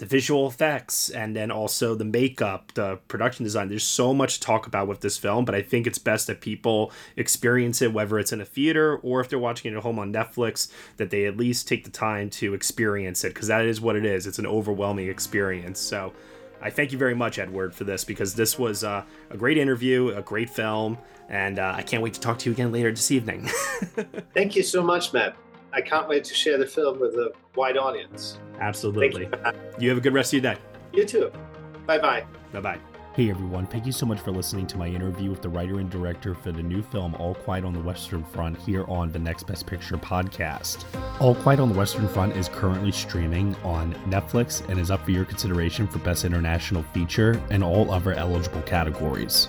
the 0.03 0.07
visual 0.07 0.49
effects 0.49 1.11
and 1.11 1.36
then 1.36 1.53
also 1.53 1.95
the 1.95 2.05
makeup, 2.05 2.72
the 2.74 2.99
production 3.07 3.45
design. 3.45 3.68
There's 3.68 3.86
so 3.86 4.12
much 4.12 4.34
to 4.34 4.40
talk 4.40 4.66
about 4.66 4.88
with 4.88 5.01
this 5.01 5.16
film, 5.16 5.45
but 5.45 5.55
I 5.55 5.62
think 5.62 5.86
it's 5.86 5.99
best 5.99 6.26
that 6.26 6.40
people 6.40 6.90
experience 7.16 7.80
it, 7.80 7.93
whether 7.93 8.18
it's 8.18 8.32
in 8.32 8.40
a 8.40 8.45
theater 8.45 8.97
or 8.97 9.20
if 9.20 9.28
they're 9.28 9.38
watching 9.38 9.72
it 9.72 9.76
at 9.76 9.82
home 9.84 10.01
on 10.01 10.12
Netflix, 10.12 10.72
that 10.97 11.11
they 11.11 11.26
at 11.26 11.36
least 11.36 11.68
take 11.68 11.84
the 11.84 11.90
time 11.90 12.30
to 12.30 12.53
experience 12.53 13.22
it 13.22 13.32
because 13.32 13.47
that 13.47 13.64
is 13.64 13.80
what 13.80 13.95
it 13.95 14.05
is. 14.05 14.26
It's 14.26 14.40
an 14.40 14.47
overwhelming 14.47 15.09
experience. 15.09 15.78
So 15.78 16.12
I 16.61 16.70
thank 16.70 16.90
you 16.90 16.99
very 16.99 17.14
much, 17.14 17.38
Edward, 17.38 17.72
for 17.72 17.84
this 17.84 18.03
because 18.03 18.34
this 18.34 18.59
was 18.59 18.82
uh, 18.82 19.05
a 19.30 19.36
great 19.36 19.57
interview, 19.57 20.09
a 20.16 20.22
great 20.22 20.51
film, 20.51 20.99
and 21.28 21.61
uh, 21.61 21.74
I 21.76 21.82
can't 21.82 22.03
wait 22.03 22.14
to 22.14 22.20
talk 22.20 22.40
to 22.40 22.51
you 22.51 22.55
again 22.55 22.72
later 22.72 22.90
this 22.90 23.12
evening. 23.12 23.47
thank 24.34 24.57
you 24.57 24.64
so 24.64 24.82
much, 24.82 25.12
Matt. 25.12 25.36
I 25.73 25.81
can't 25.81 26.09
wait 26.09 26.25
to 26.25 26.35
share 26.35 26.59
the 26.59 26.66
film 26.66 27.01
with 27.01 27.14
a 27.14 27.33
wide 27.57 27.77
audience. 27.77 28.39
Absolutely. 28.61 29.25
You. 29.25 29.53
you 29.79 29.89
have 29.89 29.99
a 29.99 30.01
good 30.01 30.14
rest 30.14 30.35
of 30.35 30.43
your 30.43 30.55
day. 30.55 30.61
You 30.93 31.05
too. 31.05 31.33
Bye 31.87 31.99
bye. 31.99 32.25
Bye 32.53 32.61
bye. 32.61 32.79
Hey 33.14 33.29
everyone, 33.29 33.66
thank 33.66 33.85
you 33.85 33.93
so 33.93 34.07
much 34.07 34.20
for 34.20 34.31
listening 34.31 34.66
to 34.68 34.79
my 34.79 34.87
interview 34.87 35.29
with 35.29 35.43
the 35.43 35.49
writer 35.51 35.81
and 35.81 35.91
director 35.91 36.35
for 36.35 36.51
the 36.51 36.62
new 36.62 36.81
film 36.81 37.14
All 37.16 37.35
Quiet 37.35 37.62
on 37.62 37.75
the 37.75 37.81
Western 37.81 38.25
Front 38.25 38.57
here 38.59 38.87
on 38.89 39.12
the 39.12 39.18
Next 39.18 39.47
Best 39.47 39.66
Picture 39.66 39.99
podcast. 39.99 40.87
All 41.20 41.35
Quiet 41.35 41.61
on 41.61 41.68
the 41.68 41.75
Western 41.79 42.09
Front 42.09 42.37
is 42.37 42.49
currently 42.49 42.91
streaming 42.91 43.55
on 43.57 43.93
Netflix 44.07 44.66
and 44.70 44.79
is 44.79 44.91
up 44.91 45.05
for 45.05 45.11
your 45.11 45.27
consideration 45.27 45.87
for 45.87 45.99
Best 45.99 46.25
International 46.25 46.83
Feature 46.95 47.39
and 47.51 47.62
all 47.62 47.91
other 47.91 48.14
eligible 48.14 48.62
categories. 48.62 49.49